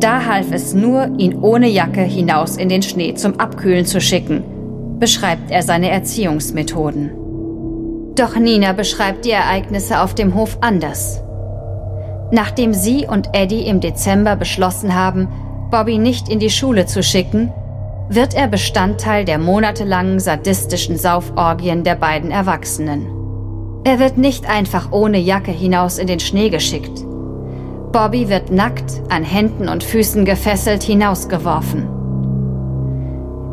Da 0.00 0.26
half 0.26 0.52
es 0.52 0.74
nur, 0.74 1.10
ihn 1.18 1.36
ohne 1.40 1.68
Jacke 1.68 2.02
hinaus 2.02 2.56
in 2.56 2.68
den 2.68 2.82
Schnee 2.82 3.14
zum 3.14 3.40
Abkühlen 3.40 3.86
zu 3.86 4.00
schicken, 4.00 4.44
beschreibt 4.98 5.50
er 5.50 5.62
seine 5.62 5.90
Erziehungsmethoden. 5.90 7.10
Doch 8.16 8.36
Nina 8.36 8.72
beschreibt 8.72 9.24
die 9.24 9.30
Ereignisse 9.30 10.00
auf 10.00 10.14
dem 10.14 10.34
Hof 10.34 10.58
anders. 10.60 11.22
Nachdem 12.30 12.74
sie 12.74 13.06
und 13.06 13.30
Eddie 13.32 13.66
im 13.66 13.80
Dezember 13.80 14.36
beschlossen 14.36 14.94
haben, 14.94 15.28
Bobby 15.70 15.98
nicht 15.98 16.28
in 16.28 16.38
die 16.38 16.50
Schule 16.50 16.84
zu 16.84 17.02
schicken, 17.02 17.50
wird 18.08 18.34
er 18.34 18.48
Bestandteil 18.48 19.24
der 19.24 19.38
monatelangen 19.38 20.18
sadistischen 20.18 20.98
Sauforgien 20.98 21.82
der 21.82 21.94
beiden 21.94 22.30
Erwachsenen. 22.30 23.19
Er 23.82 23.98
wird 23.98 24.18
nicht 24.18 24.48
einfach 24.48 24.92
ohne 24.92 25.18
Jacke 25.18 25.52
hinaus 25.52 25.98
in 25.98 26.06
den 26.06 26.20
Schnee 26.20 26.50
geschickt. 26.50 27.04
Bobby 27.92 28.28
wird 28.28 28.50
nackt, 28.50 29.00
an 29.08 29.24
Händen 29.24 29.68
und 29.68 29.82
Füßen 29.82 30.24
gefesselt 30.24 30.82
hinausgeworfen. 30.82 31.88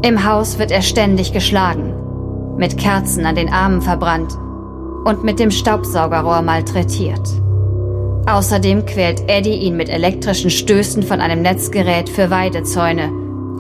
Im 0.04 0.26
Haus 0.26 0.60
wird 0.60 0.72
er 0.72 0.82
ständig 0.82 1.32
geschlagen, 1.32 1.94
mit 2.58 2.78
Kerzen 2.78 3.26
an 3.26 3.36
den 3.36 3.50
Armen 3.50 3.82
verbrannt 3.82 4.38
und 5.06 5.24
mit 5.24 5.40
dem 5.40 5.50
Staubsaugerrohr 5.50 6.42
malträtiert. 6.42 7.28
Außerdem 8.28 8.86
quält 8.86 9.24
Eddie 9.28 9.56
ihn 9.56 9.78
mit 9.78 9.88
elektrischen 9.90 10.50
Stößen 10.50 11.02
von 11.04 11.22
einem 11.22 11.42
Netzgerät 11.42 12.10
für 12.10 12.30
Weidezäune, 12.30 13.10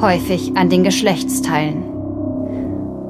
häufig 0.01 0.57
an 0.57 0.69
den 0.69 0.83
Geschlechtsteilen. 0.83 1.85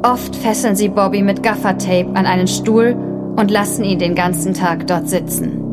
Oft 0.04 0.36
fesseln 0.36 0.76
sie 0.76 0.90
Bobby 0.90 1.24
mit 1.24 1.42
Gaffertape 1.42 2.12
an 2.14 2.28
einen 2.28 2.48
Stuhl 2.48 2.96
und 3.38 3.52
lassen 3.52 3.86
ihn 3.86 4.00
den 4.00 4.16
ganzen 4.16 4.54
Tag 4.54 4.88
dort 4.88 5.08
sitzen. 5.08 5.64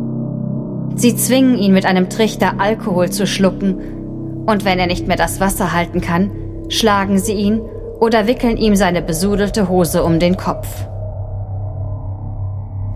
Sie 0.95 1.17
zwingen 1.17 1.59
ihn 1.59 1.73
mit 1.73 1.87
einem 1.87 2.09
Trichter 2.09 2.61
Alkohol 2.61 3.11
zu 3.11 3.27
schlucken 3.27 4.45
und 4.47 4.65
wenn 4.65 4.79
er 4.79 4.87
nicht 4.87 5.09
mehr 5.09 5.17
das 5.17 5.41
Wasser 5.41 5.73
halten 5.73 6.01
kann, 6.01 6.31
schlagen 6.69 7.19
sie 7.19 7.33
ihn 7.33 7.61
oder 7.99 8.27
wickeln 8.27 8.57
ihm 8.57 8.77
seine 8.77 9.03
besudelte 9.03 9.69
Hose 9.69 10.05
um 10.05 10.21
den 10.21 10.37
Kopf. 10.37 10.69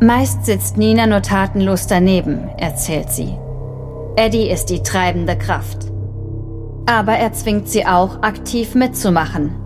Meist 0.01 0.47
sitzt 0.47 0.77
Nina 0.77 1.07
nur 1.07 1.23
tatenlos 1.23 1.89
daneben, 1.89 2.49
erzählt 2.57 3.11
sie. 3.11 3.35
Eddie 4.17 4.49
ist 4.49 4.67
die 4.67 4.83
treibende 4.83 5.37
Kraft. 5.37 5.87
Aber 6.87 7.13
er 7.13 7.33
zwingt 7.33 7.69
sie 7.69 7.85
auch, 7.85 8.23
aktiv 8.23 8.75
mitzumachen. 8.75 9.57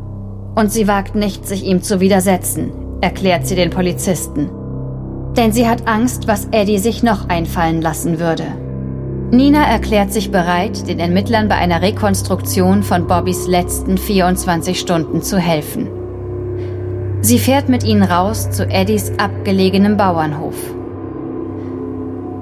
Und 0.54 0.72
sie 0.72 0.88
wagt 0.88 1.14
nicht, 1.14 1.46
sich 1.46 1.64
ihm 1.64 1.82
zu 1.82 2.00
widersetzen, 2.00 2.72
erklärt 3.00 3.46
sie 3.46 3.56
den 3.56 3.70
Polizisten. 3.70 4.50
Denn 5.36 5.52
sie 5.52 5.68
hat 5.68 5.88
Angst, 5.88 6.28
was 6.28 6.48
Eddie 6.50 6.78
sich 6.78 7.02
noch 7.02 7.28
einfallen 7.28 7.80
lassen 7.80 8.20
würde. 8.20 8.44
Nina 9.30 9.64
erklärt 9.64 10.12
sich 10.12 10.30
bereit, 10.30 10.86
den 10.88 10.98
Ermittlern 10.98 11.48
bei 11.48 11.54
einer 11.54 11.80
Rekonstruktion 11.80 12.82
von 12.82 13.06
Bobbys 13.06 13.46
letzten 13.46 13.96
24 13.96 14.78
Stunden 14.78 15.22
zu 15.22 15.38
helfen. 15.38 15.88
Sie 17.22 17.38
fährt 17.38 17.70
mit 17.70 17.82
ihnen 17.82 18.02
raus 18.02 18.50
zu 18.50 18.68
Eddies 18.68 19.12
abgelegenem 19.16 19.96
Bauernhof. 19.96 20.56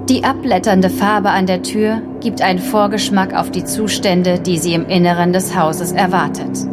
Die 0.09 0.25
abblätternde 0.25 0.89
Farbe 0.89 1.29
an 1.29 1.45
der 1.45 1.61
Tür 1.61 2.01
gibt 2.19 2.41
einen 2.41 2.59
Vorgeschmack 2.59 3.33
auf 3.33 3.51
die 3.51 3.63
Zustände, 3.63 4.39
die 4.39 4.57
sie 4.57 4.73
im 4.73 4.87
Inneren 4.87 5.31
des 5.31 5.55
Hauses 5.55 5.93
erwartet. 5.93 6.67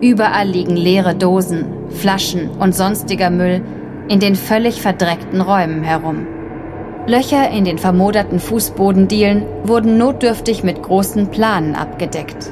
Überall 0.00 0.46
liegen 0.46 0.76
leere 0.76 1.16
Dosen, 1.16 1.64
Flaschen 1.88 2.50
und 2.60 2.76
sonstiger 2.76 3.30
Müll 3.30 3.62
in 4.08 4.20
den 4.20 4.36
völlig 4.36 4.82
verdreckten 4.82 5.40
Räumen 5.40 5.82
herum. 5.82 6.26
Löcher 7.06 7.50
in 7.50 7.64
den 7.64 7.78
vermoderten 7.78 8.40
Fußbodendielen 8.40 9.44
wurden 9.64 9.98
notdürftig 9.98 10.64
mit 10.64 10.82
großen 10.82 11.28
Planen 11.28 11.74
abgedeckt. 11.74 12.50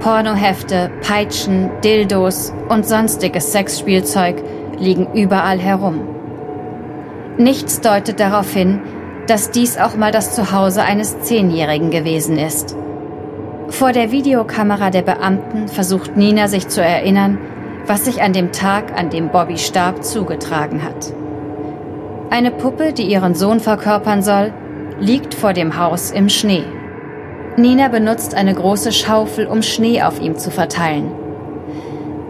Pornohefte, 0.00 0.90
Peitschen, 1.06 1.70
Dildos 1.84 2.52
und 2.68 2.86
sonstiges 2.86 3.52
Sexspielzeug 3.52 4.42
liegen 4.78 5.06
überall 5.14 5.60
herum. 5.60 6.00
Nichts 7.38 7.80
deutet 7.80 8.18
darauf 8.18 8.52
hin, 8.52 8.80
dass 9.28 9.52
dies 9.52 9.78
auch 9.78 9.96
mal 9.96 10.10
das 10.10 10.34
Zuhause 10.34 10.82
eines 10.82 11.20
Zehnjährigen 11.20 11.90
gewesen 11.90 12.36
ist. 12.36 12.76
Vor 13.68 13.92
der 13.92 14.10
Videokamera 14.10 14.90
der 14.90 15.02
Beamten 15.02 15.68
versucht 15.68 16.16
Nina 16.16 16.48
sich 16.48 16.66
zu 16.66 16.82
erinnern, 16.82 17.38
was 17.86 18.04
sich 18.04 18.22
an 18.22 18.32
dem 18.32 18.52
Tag, 18.52 18.98
an 18.98 19.10
dem 19.10 19.30
Bobby 19.30 19.58
starb, 19.58 20.04
zugetragen 20.04 20.82
hat. 20.82 21.12
Eine 22.30 22.50
Puppe, 22.50 22.92
die 22.92 23.04
ihren 23.04 23.34
Sohn 23.34 23.60
verkörpern 23.60 24.22
soll, 24.22 24.52
liegt 24.98 25.34
vor 25.34 25.52
dem 25.52 25.78
Haus 25.78 26.10
im 26.10 26.28
Schnee. 26.28 26.64
Nina 27.56 27.88
benutzt 27.88 28.34
eine 28.34 28.54
große 28.54 28.92
Schaufel, 28.92 29.46
um 29.46 29.62
Schnee 29.62 30.02
auf 30.02 30.20
ihm 30.20 30.36
zu 30.36 30.50
verteilen. 30.50 31.12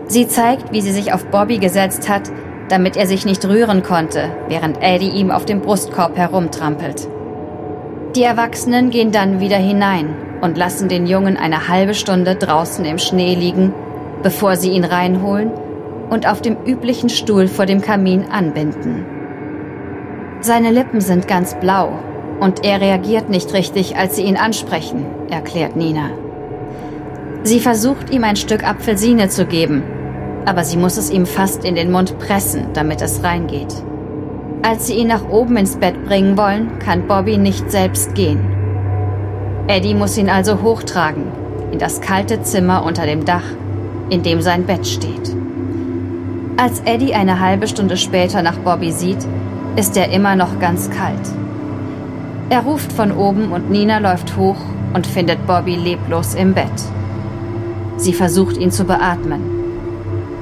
Sie 0.09 0.27
zeigt, 0.27 0.73
wie 0.73 0.81
sie 0.81 0.91
sich 0.91 1.13
auf 1.13 1.27
Bobby 1.27 1.59
gesetzt 1.59 2.09
hat, 2.09 2.31
damit 2.69 2.97
er 2.97 3.07
sich 3.07 3.25
nicht 3.25 3.45
rühren 3.45 3.83
konnte, 3.83 4.31
während 4.49 4.83
Eddie 4.83 5.11
ihm 5.11 5.31
auf 5.31 5.45
dem 5.45 5.61
Brustkorb 5.61 6.17
herumtrampelt. 6.17 7.09
Die 8.17 8.23
Erwachsenen 8.25 8.91
gehen 8.91 9.13
dann 9.13 9.41
wieder 9.41 9.57
hinein 9.57 10.15
und 10.41 10.59
lassen 10.59 10.89
den 10.89 11.07
Jungen 11.07 11.37
eine 11.37 11.69
halbe 11.69 11.95
Stunde 11.95 12.35
draußen 12.35 12.85
im 12.85 12.99
Schnee 12.99 13.35
liegen, 13.35 13.73
bevor 14.23 14.57
sie 14.57 14.71
ihn 14.71 14.85
reinholen 14.85 15.51
und 16.11 16.29
auf 16.29 16.43
dem 16.43 16.57
üblichen 16.67 17.09
Stuhl 17.09 17.49
vor 17.49 17.67
dem 17.67 17.81
Kamin 17.81 18.25
anbinden. 18.31 19.05
Seine 20.41 20.71
Lippen 20.71 21.01
sind 21.01 21.29
ganz 21.29 21.55
blau 21.55 21.93
und 22.41 22.65
er 22.65 22.81
reagiert 22.81 23.31
nicht 23.31 23.53
richtig, 23.55 23.97
als 23.97 24.17
sie 24.17 24.23
ihn 24.23 24.37
ansprechen, 24.37 25.07
erklärt 25.31 25.77
Nina. 25.77 26.11
Sie 27.45 27.61
versucht 27.61 28.11
ihm 28.11 28.25
ein 28.25 28.37
Stück 28.37 28.69
Apfelsine 28.69 29.29
zu 29.29 29.47
geben, 29.47 29.83
aber 30.45 30.65
sie 30.65 30.77
muss 30.77 30.97
es 30.97 31.11
ihm 31.11 31.27
fast 31.27 31.65
in 31.65 31.75
den 31.75 31.91
Mund 31.91 32.19
pressen, 32.19 32.69
damit 32.73 33.03
es 33.03 33.23
reingeht. 33.23 33.75
Als 34.63 34.87
sie 34.87 34.95
ihn 34.95 35.09
nach 35.09 35.29
oben 35.29 35.57
ins 35.57 35.77
Bett 35.77 36.05
bringen 36.05 36.37
wollen, 36.37 36.79
kann 36.79 37.07
Bobby 37.07 37.39
nicht 37.39 37.71
selbst 37.71 38.15
gehen. 38.15 38.41
Eddie 39.67 39.95
muss 39.95 40.19
ihn 40.19 40.29
also 40.29 40.63
hochtragen, 40.63 41.25
in 41.73 41.79
das 41.79 42.01
kalte 42.01 42.43
Zimmer 42.43 42.85
unter 42.85 43.07
dem 43.07 43.25
Dach, 43.25 43.45
in 44.13 44.23
dem 44.23 44.43
sein 44.43 44.67
Bett 44.67 44.87
steht. 44.87 45.35
Als 46.59 46.81
Eddie 46.85 47.15
eine 47.15 47.41
halbe 47.41 47.67
Stunde 47.67 47.97
später 47.97 48.43
nach 48.43 48.59
Bobby 48.59 48.93
sieht, 48.93 49.27
ist 49.75 49.97
er 49.97 50.11
immer 50.11 50.37
noch 50.37 50.61
ganz 50.61 50.91
kalt. 50.91 51.31
Er 52.51 52.61
ruft 52.61 52.93
von 52.93 53.11
oben 53.11 53.53
und 53.53 53.71
Nina 53.71 53.99
läuft 53.99 54.37
hoch 54.37 54.59
und 54.93 55.07
findet 55.07 55.47
Bobby 55.47 55.77
leblos 55.77 56.35
im 56.35 56.53
Bett. 56.53 56.67
Sie 57.97 58.13
versucht 58.13 58.59
ihn 58.59 58.71
zu 58.71 58.85
beatmen. 58.85 59.41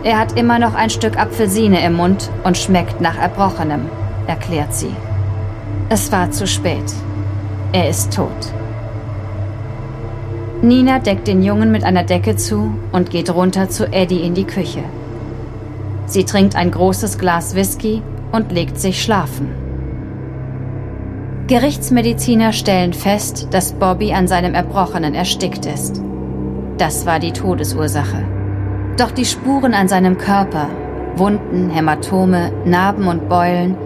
Er 0.03 0.19
hat 0.19 0.37
immer 0.37 0.59
noch 0.59 0.75
ein 0.75 0.91
Stück 0.91 1.17
Apfelsine 1.17 1.85
im 1.85 1.95
Mund 1.95 2.29
und 2.43 2.59
schmeckt 2.59 3.01
nach 3.01 3.19
Erbrochenem, 3.19 3.83
erklärt 4.27 4.75
sie. 4.75 4.97
Es 5.91 6.11
war 6.11 6.33
zu 6.33 6.49
spät. 6.49 6.93
Er 7.73 7.89
ist 7.89 8.13
tot. 8.13 8.53
Nina 10.63 10.99
deckt 10.99 11.27
den 11.27 11.43
Jungen 11.43 11.73
mit 11.73 11.85
einer 11.85 12.05
Decke 12.05 12.37
zu 12.37 12.75
und 12.93 13.09
geht 13.09 13.31
runter 13.31 13.71
zu 13.71 13.91
Eddie 13.91 14.21
in 14.21 14.35
die 14.35 14.45
Küche. 14.45 14.83
Sie 16.05 16.25
trinkt 16.25 16.55
ein 16.55 16.71
großes 16.71 17.17
Glas 17.17 17.55
Whisky 17.55 18.03
und 18.31 18.53
legt 18.53 18.79
sich 18.79 19.03
schlafen. 19.03 19.49
Gerichtsmediziner 21.47 22.53
stellen 22.53 22.93
fest, 22.93 23.49
dass 23.53 23.73
Bobby 23.73 24.13
an 24.13 24.29
seinem 24.29 24.55
Erbrochenen 24.55 25.15
erstickt 25.15 25.65
ist. 25.65 26.03
Das 26.77 27.07
war 27.07 27.21
die 27.21 27.33
Todesursache. 27.33 28.23
Doch 28.99 29.13
die 29.13 29.25
Spuren 29.25 29.73
an 29.73 29.89
seinem 29.89 30.19
Körper, 30.19 30.69
Wunden, 31.17 31.71
Hämatome, 31.71 32.53
Narben 32.67 33.09
und 33.09 33.31
Beulen, 33.31 33.77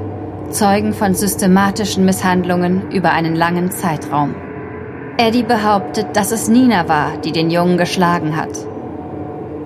zeugen 0.51 0.93
von 0.93 1.15
systematischen 1.15 2.05
Misshandlungen 2.05 2.91
über 2.91 3.13
einen 3.13 3.37
langen 3.37 3.71
Zeitraum. 3.71 4.35
Eddie 5.17 5.45
behauptet, 5.45 6.09
dass 6.15 6.33
es 6.33 6.49
Nina 6.49 6.89
war, 6.89 7.17
die 7.19 7.31
den 7.31 7.49
Jungen 7.49 7.79
geschlagen 7.79 8.37
hat. 8.37 8.51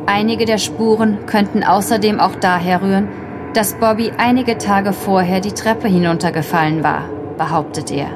Einige 0.04 0.44
der 0.44 0.58
Spuren 0.58 1.24
könnten 1.24 1.64
außerdem 1.64 2.20
auch 2.20 2.34
daher 2.34 2.82
rühren, 2.82 3.08
dass 3.54 3.74
Bobby 3.74 4.12
einige 4.18 4.58
Tage 4.58 4.92
vorher 4.92 5.40
die 5.40 5.52
Treppe 5.52 5.88
hinuntergefallen 5.88 6.84
war, 6.84 7.08
behauptet 7.38 7.90
er. 7.90 8.08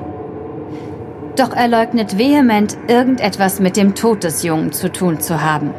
Doch 1.36 1.56
er 1.56 1.68
leugnet 1.68 2.18
vehement, 2.18 2.76
irgendetwas 2.86 3.60
mit 3.60 3.78
dem 3.78 3.94
Tod 3.94 4.24
des 4.24 4.42
Jungen 4.42 4.72
zu 4.72 4.92
tun 4.92 5.20
zu 5.20 5.42
haben. 5.42 5.72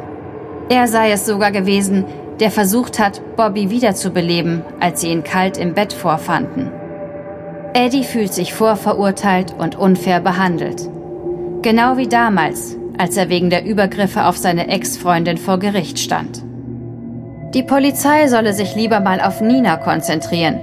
Er 0.68 0.88
sei 0.88 1.12
es 1.12 1.24
sogar 1.24 1.52
gewesen, 1.52 2.04
der 2.40 2.50
versucht 2.50 2.98
hat, 2.98 3.20
Bobby 3.36 3.70
wiederzubeleben, 3.70 4.62
als 4.80 5.02
sie 5.02 5.10
ihn 5.10 5.22
kalt 5.22 5.56
im 5.56 5.74
Bett 5.74 5.92
vorfanden. 5.92 6.72
Eddie 7.74 8.02
fühlt 8.02 8.34
sich 8.34 8.54
vorverurteilt 8.54 9.54
und 9.56 9.76
unfair 9.76 10.18
behandelt. 10.20 10.88
Genau 11.64 11.96
wie 11.96 12.08
damals, 12.08 12.76
als 12.98 13.16
er 13.16 13.30
wegen 13.30 13.48
der 13.48 13.64
Übergriffe 13.64 14.26
auf 14.26 14.36
seine 14.36 14.68
Ex-Freundin 14.68 15.38
vor 15.38 15.58
Gericht 15.58 15.98
stand. 15.98 16.44
Die 17.54 17.62
Polizei 17.62 18.28
solle 18.28 18.52
sich 18.52 18.74
lieber 18.74 19.00
mal 19.00 19.18
auf 19.18 19.40
Nina 19.40 19.78
konzentrieren, 19.78 20.60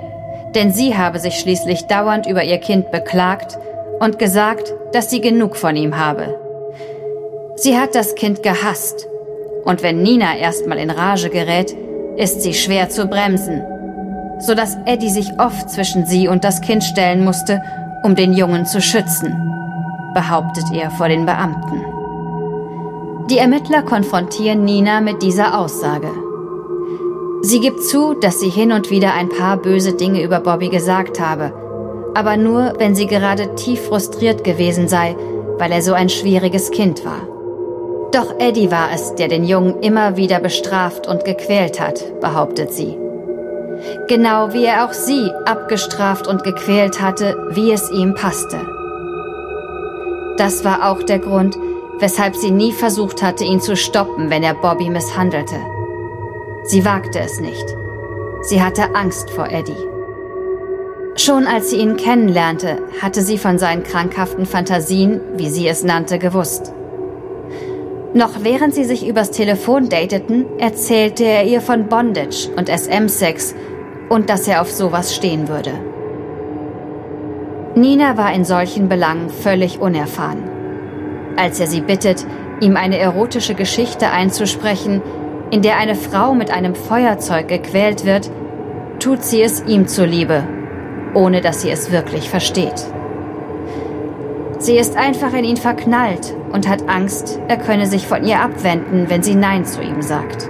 denn 0.54 0.72
sie 0.72 0.96
habe 0.96 1.18
sich 1.18 1.40
schließlich 1.40 1.88
dauernd 1.88 2.28
über 2.28 2.44
ihr 2.44 2.60
Kind 2.60 2.92
beklagt 2.92 3.58
und 4.00 4.20
gesagt, 4.20 4.76
dass 4.94 5.10
sie 5.10 5.22
genug 5.22 5.58
von 5.58 5.76
ihm 5.76 5.98
habe. 5.98 6.40
Sie 7.56 7.80
hat 7.80 7.96
das 7.96 8.14
Kind 8.14 8.44
gehasst, 8.44 9.08
und 9.66 9.82
wenn 9.82 10.04
Nina 10.04 10.38
erstmal 10.38 10.78
in 10.78 10.92
Rage 10.92 11.32
gerät, 11.32 11.76
ist 12.18 12.44
sie 12.44 12.54
schwer 12.54 12.90
zu 12.90 13.08
bremsen, 13.08 13.64
so 14.38 14.54
dass 14.54 14.78
Eddie 14.86 15.10
sich 15.10 15.32
oft 15.40 15.68
zwischen 15.72 16.06
sie 16.06 16.28
und 16.28 16.44
das 16.44 16.62
Kind 16.62 16.84
stellen 16.84 17.26
musste, 17.26 17.60
um 18.04 18.14
den 18.14 18.34
Jungen 18.34 18.68
zu 18.68 18.82
schützen 18.82 19.52
behauptet 20.14 20.66
er 20.74 20.92
vor 20.92 21.08
den 21.08 21.26
Beamten. 21.26 21.86
Die 23.30 23.38
Ermittler 23.38 23.84
konfrontieren 23.84 24.66
Nina 24.66 25.00
mit 25.00 25.22
dieser 25.22 25.58
Aussage. 25.58 26.10
Sie 27.42 27.60
gibt 27.60 27.82
zu, 27.82 28.14
dass 28.14 28.40
sie 28.40 28.50
hin 28.50 28.72
und 28.72 28.92
wieder 28.92 29.14
ein 29.14 29.30
paar 29.30 29.58
böse 29.58 29.94
Dinge 29.94 30.22
über 30.22 30.40
Bobby 30.40 30.70
gesagt 30.70 31.20
habe, 31.20 31.54
aber 32.14 32.38
nur, 32.38 32.74
wenn 32.78 32.94
sie 32.94 33.08
gerade 33.08 33.56
tief 33.56 33.88
frustriert 33.88 34.44
gewesen 34.44 34.88
sei, 34.88 35.16
weil 35.58 35.72
er 35.72 35.82
so 35.82 35.94
ein 35.94 36.10
schwieriges 36.10 36.72
Kind 36.72 37.06
war. 37.06 37.22
Doch 38.12 38.36
Eddie 38.40 38.70
war 38.70 38.90
es, 38.94 39.16
der 39.16 39.30
den 39.30 39.46
Jungen 39.46 39.80
immer 39.80 40.18
wieder 40.18 40.40
bestraft 40.40 41.08
und 41.08 41.24
gequält 41.24 41.80
hat, 41.80 42.20
behauptet 42.20 42.74
sie. 42.74 42.98
Genau 44.08 44.54
wie 44.54 44.66
er 44.66 44.86
auch 44.86 44.94
sie 44.94 45.32
abgestraft 45.46 46.28
und 46.28 46.44
gequält 46.44 47.02
hatte, 47.02 47.50
wie 47.52 47.72
es 47.72 47.90
ihm 47.90 48.14
passte. 48.14 48.60
Das 50.42 50.66
war 50.66 50.90
auch 50.90 51.04
der 51.04 51.20
Grund, 51.20 51.56
weshalb 52.00 52.36
sie 52.36 52.50
nie 52.50 52.72
versucht 52.72 53.22
hatte, 53.22 53.44
ihn 53.44 53.62
zu 53.62 53.76
stoppen, 53.76 54.32
wenn 54.32 54.42
er 54.42 54.56
Bobby 54.56 54.90
misshandelte. 54.90 55.54
Sie 56.64 56.84
wagte 56.84 57.20
es 57.20 57.40
nicht. 57.40 57.64
Sie 58.42 58.60
hatte 58.60 58.96
Angst 58.96 59.30
vor 59.30 59.52
Eddie. 59.52 59.78
Schon 61.16 61.46
als 61.46 61.70
sie 61.70 61.76
ihn 61.76 61.96
kennenlernte, 61.96 62.80
hatte 63.04 63.22
sie 63.22 63.38
von 63.38 63.60
seinen 63.60 63.84
krankhaften 63.84 64.48
Fantasien, 64.48 65.22
wie 65.36 65.48
sie 65.48 65.68
es 65.68 65.84
nannte, 65.84 66.18
gewusst. 66.18 66.74
Noch 68.16 68.44
während 68.44 68.74
sie 68.74 68.86
sich 68.86 69.08
übers 69.08 69.30
Telefon 69.30 69.90
dateten, 69.90 70.48
erzählte 70.58 71.24
er 71.24 71.46
ihr 71.46 71.62
von 71.62 71.88
Bondage 71.88 72.50
und 72.58 72.68
SM-Sex 72.68 73.54
und 74.10 74.32
dass 74.32 74.48
er 74.48 74.62
auf 74.62 74.72
sowas 74.72 75.14
stehen 75.14 75.50
würde. 75.50 75.74
Nina 77.82 78.16
war 78.16 78.32
in 78.32 78.46
solchen 78.46 78.90
Belangen 78.90 79.30
völlig 79.30 79.82
unerfahren. 79.82 80.44
Als 81.36 81.60
er 81.60 81.66
sie 81.66 81.82
bittet, 81.82 82.26
ihm 82.62 82.78
eine 82.78 83.00
erotische 83.00 83.56
Geschichte 83.56 84.12
einzusprechen, 84.12 85.02
in 85.50 85.64
der 85.64 85.78
eine 85.78 85.96
Frau 85.96 86.36
mit 86.36 86.52
einem 86.52 86.76
Feuerzeug 86.76 87.48
gequält 87.48 88.06
wird, 88.06 88.30
tut 89.00 89.24
sie 89.24 89.42
es 89.42 89.64
ihm 89.66 89.88
zuliebe, 89.88 90.44
ohne 91.16 91.42
dass 91.42 91.64
sie 91.64 91.72
es 91.72 91.92
wirklich 91.92 92.30
versteht. 92.30 92.86
Sie 94.60 94.78
ist 94.78 94.96
einfach 94.96 95.34
in 95.34 95.44
ihn 95.44 95.58
verknallt 95.58 96.36
und 96.52 96.70
hat 96.70 96.88
Angst, 96.88 97.42
er 97.48 97.58
könne 97.58 97.88
sich 97.88 98.06
von 98.06 98.24
ihr 98.24 98.42
abwenden, 98.42 99.10
wenn 99.10 99.24
sie 99.24 99.34
Nein 99.34 99.66
zu 99.66 99.82
ihm 99.82 100.04
sagt. 100.04 100.48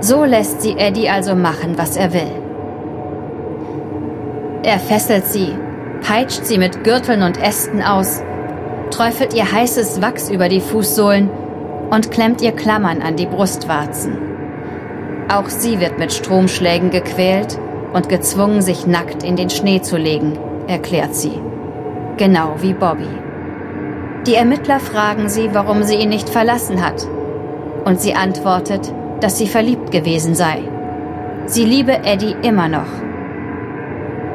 So 0.00 0.24
lässt 0.24 0.62
sie 0.62 0.78
Eddie 0.78 1.10
also 1.10 1.34
machen, 1.34 1.76
was 1.76 1.98
er 1.98 2.14
will. 2.14 2.32
Er 4.62 4.78
fesselt 4.78 5.26
sie 5.26 5.52
peitscht 6.04 6.44
sie 6.44 6.58
mit 6.58 6.84
Gürteln 6.84 7.22
und 7.22 7.42
Ästen 7.42 7.82
aus, 7.82 8.22
träufelt 8.90 9.34
ihr 9.34 9.50
heißes 9.50 10.02
Wachs 10.02 10.30
über 10.30 10.50
die 10.50 10.60
Fußsohlen 10.60 11.30
und 11.90 12.10
klemmt 12.10 12.42
ihr 12.42 12.52
Klammern 12.52 13.00
an 13.00 13.16
die 13.16 13.26
Brustwarzen. 13.26 14.18
Auch 15.28 15.48
sie 15.48 15.80
wird 15.80 15.98
mit 15.98 16.12
Stromschlägen 16.12 16.90
gequält 16.90 17.58
und 17.94 18.10
gezwungen, 18.10 18.60
sich 18.60 18.86
nackt 18.86 19.22
in 19.22 19.36
den 19.36 19.48
Schnee 19.48 19.80
zu 19.80 19.96
legen, 19.96 20.38
erklärt 20.68 21.14
sie. 21.14 21.40
Genau 22.18 22.56
wie 22.60 22.74
Bobby. 22.74 23.08
Die 24.26 24.34
Ermittler 24.34 24.80
fragen 24.80 25.30
sie, 25.30 25.50
warum 25.54 25.82
sie 25.82 25.96
ihn 25.96 26.10
nicht 26.10 26.28
verlassen 26.28 26.84
hat. 26.84 27.06
und 27.84 28.00
sie 28.00 28.14
antwortet, 28.14 28.92
dass 29.20 29.38
sie 29.38 29.46
verliebt 29.46 29.90
gewesen 29.90 30.34
sei. 30.34 30.62
Sie 31.46 31.64
liebe 31.64 32.04
Eddie 32.04 32.34
immer 32.42 32.68
noch. 32.68 32.86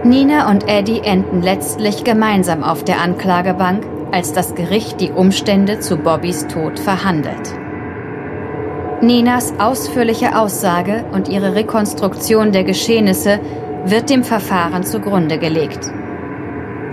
Nina 0.03 0.49
und 0.49 0.69
Eddie 0.69 1.01
enden 1.03 1.41
letztlich 1.41 2.05
gemeinsam 2.05 2.63
auf 2.63 2.85
der 2.85 3.01
Anklagebank, 3.01 3.85
als 4.13 4.31
das 4.31 4.55
Gericht 4.55 5.01
die 5.01 5.11
Umstände 5.11 5.81
zu 5.81 5.97
Bobbys 5.97 6.47
Tod 6.47 6.79
verhandelt. 6.79 7.53
Ninas 9.01 9.53
ausführliche 9.59 10.37
Aussage 10.39 11.03
und 11.11 11.27
ihre 11.27 11.53
Rekonstruktion 11.53 12.53
der 12.53 12.63
Geschehnisse 12.63 13.41
wird 13.83 14.09
dem 14.09 14.23
Verfahren 14.23 14.83
zugrunde 14.83 15.37
gelegt. 15.37 15.91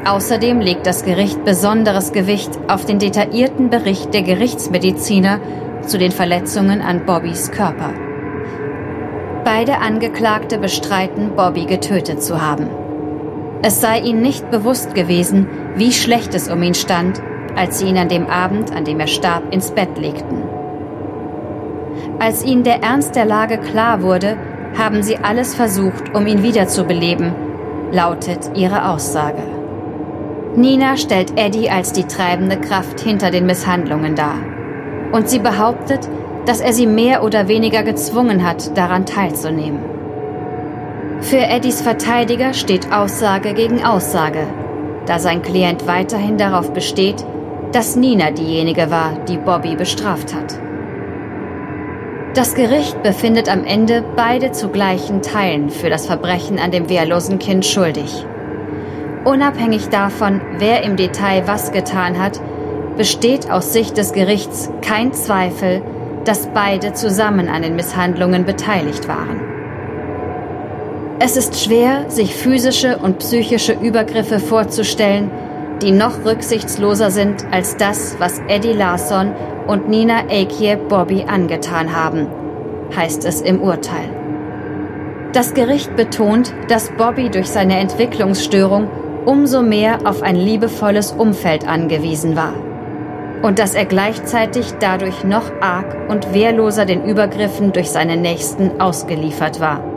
Außerdem 0.04 0.60
legt 0.60 0.86
das 0.86 1.04
Gericht 1.04 1.44
besonderes 1.44 2.12
Gewicht 2.12 2.58
auf 2.68 2.86
den 2.86 2.98
detaillierten 2.98 3.70
Bericht 3.70 4.14
der 4.14 4.22
Gerichtsmediziner 4.22 5.40
zu 5.82 5.96
den 5.98 6.10
Verletzungen 6.10 6.80
an 6.80 7.06
Bobbys 7.06 7.52
Körper. 7.52 7.92
Beide 9.44 9.78
Angeklagte 9.78 10.58
bestreiten, 10.58 11.36
Bobby 11.36 11.66
getötet 11.66 12.20
zu 12.20 12.42
haben. 12.42 12.85
Es 13.66 13.80
sei 13.80 13.98
ihnen 13.98 14.22
nicht 14.22 14.48
bewusst 14.52 14.94
gewesen, 14.94 15.48
wie 15.74 15.90
schlecht 15.90 16.36
es 16.36 16.46
um 16.48 16.62
ihn 16.62 16.74
stand, 16.74 17.20
als 17.56 17.80
sie 17.80 17.88
ihn 17.88 17.98
an 17.98 18.08
dem 18.08 18.28
Abend, 18.28 18.70
an 18.70 18.84
dem 18.84 19.00
er 19.00 19.08
starb, 19.08 19.52
ins 19.52 19.72
Bett 19.72 19.98
legten. 19.98 20.44
Als 22.20 22.44
ihnen 22.44 22.62
der 22.62 22.84
Ernst 22.84 23.16
der 23.16 23.24
Lage 23.24 23.58
klar 23.58 24.02
wurde, 24.02 24.36
haben 24.78 25.02
sie 25.02 25.16
alles 25.16 25.56
versucht, 25.56 26.14
um 26.14 26.28
ihn 26.28 26.44
wiederzubeleben, 26.44 27.32
lautet 27.90 28.52
ihre 28.54 28.88
Aussage. 28.88 29.42
Nina 30.54 30.96
stellt 30.96 31.36
Eddie 31.36 31.68
als 31.68 31.92
die 31.92 32.04
treibende 32.04 32.60
Kraft 32.60 33.00
hinter 33.00 33.32
den 33.32 33.46
Misshandlungen 33.46 34.14
dar. 34.14 34.38
Und 35.10 35.28
sie 35.28 35.40
behauptet, 35.40 36.08
dass 36.44 36.60
er 36.60 36.72
sie 36.72 36.86
mehr 36.86 37.24
oder 37.24 37.48
weniger 37.48 37.82
gezwungen 37.82 38.46
hat, 38.46 38.78
daran 38.78 39.06
teilzunehmen. 39.06 39.95
Für 41.20 41.38
Eddies 41.38 41.80
Verteidiger 41.80 42.52
steht 42.52 42.92
Aussage 42.92 43.54
gegen 43.54 43.82
Aussage, 43.82 44.46
da 45.06 45.18
sein 45.18 45.40
Klient 45.40 45.86
weiterhin 45.86 46.36
darauf 46.36 46.72
besteht, 46.72 47.24
dass 47.72 47.96
Nina 47.96 48.30
diejenige 48.30 48.90
war, 48.90 49.24
die 49.26 49.38
Bobby 49.38 49.76
bestraft 49.76 50.34
hat. 50.34 50.58
Das 52.34 52.54
Gericht 52.54 53.02
befindet 53.02 53.48
am 53.48 53.64
Ende 53.64 54.04
beide 54.14 54.52
zu 54.52 54.68
gleichen 54.68 55.22
Teilen 55.22 55.70
für 55.70 55.88
das 55.88 56.06
Verbrechen 56.06 56.58
an 56.58 56.70
dem 56.70 56.90
wehrlosen 56.90 57.38
Kind 57.38 57.64
schuldig. 57.64 58.26
Unabhängig 59.24 59.88
davon, 59.88 60.42
wer 60.58 60.82
im 60.84 60.96
Detail 60.96 61.44
was 61.46 61.72
getan 61.72 62.22
hat, 62.22 62.40
besteht 62.98 63.50
aus 63.50 63.72
Sicht 63.72 63.96
des 63.96 64.12
Gerichts 64.12 64.70
kein 64.82 65.14
Zweifel, 65.14 65.82
dass 66.24 66.48
beide 66.48 66.92
zusammen 66.92 67.48
an 67.48 67.62
den 67.62 67.74
Misshandlungen 67.74 68.44
beteiligt 68.44 69.08
waren. 69.08 69.55
Es 71.18 71.38
ist 71.38 71.64
schwer, 71.64 72.10
sich 72.10 72.34
physische 72.34 72.98
und 72.98 73.20
psychische 73.20 73.72
Übergriffe 73.72 74.38
vorzustellen, 74.38 75.30
die 75.80 75.90
noch 75.90 76.26
rücksichtsloser 76.26 77.10
sind 77.10 77.46
als 77.50 77.78
das, 77.78 78.16
was 78.18 78.38
Eddie 78.48 78.74
Larson 78.74 79.32
und 79.66 79.88
Nina 79.88 80.24
Akie 80.28 80.76
Bobby 80.76 81.24
angetan 81.26 81.96
haben, 81.96 82.26
heißt 82.94 83.24
es 83.24 83.40
im 83.40 83.62
Urteil. 83.62 84.10
Das 85.32 85.54
Gericht 85.54 85.96
betont, 85.96 86.52
dass 86.68 86.90
Bobby 86.98 87.30
durch 87.30 87.48
seine 87.48 87.78
Entwicklungsstörung 87.78 88.90
umso 89.24 89.62
mehr 89.62 90.00
auf 90.04 90.20
ein 90.22 90.36
liebevolles 90.36 91.12
Umfeld 91.12 91.66
angewiesen 91.66 92.36
war 92.36 92.52
und 93.42 93.58
dass 93.58 93.74
er 93.74 93.86
gleichzeitig 93.86 94.74
dadurch 94.80 95.24
noch 95.24 95.50
arg 95.62 95.96
und 96.08 96.34
wehrloser 96.34 96.84
den 96.84 97.04
Übergriffen 97.06 97.72
durch 97.72 97.90
seine 97.90 98.18
Nächsten 98.18 98.80
ausgeliefert 98.82 99.60
war. 99.60 99.95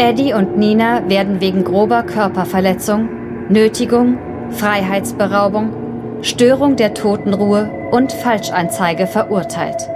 Eddie 0.00 0.32
und 0.32 0.56
Nina 0.56 1.10
werden 1.10 1.42
wegen 1.42 1.62
grober 1.62 2.02
Körperverletzung, 2.04 3.50
Nötigung, 3.50 4.16
Freiheitsberaubung, 4.48 6.22
Störung 6.22 6.76
der 6.76 6.94
Totenruhe 6.94 7.70
und 7.90 8.10
Falschanzeige 8.10 9.06
verurteilt. 9.06 9.90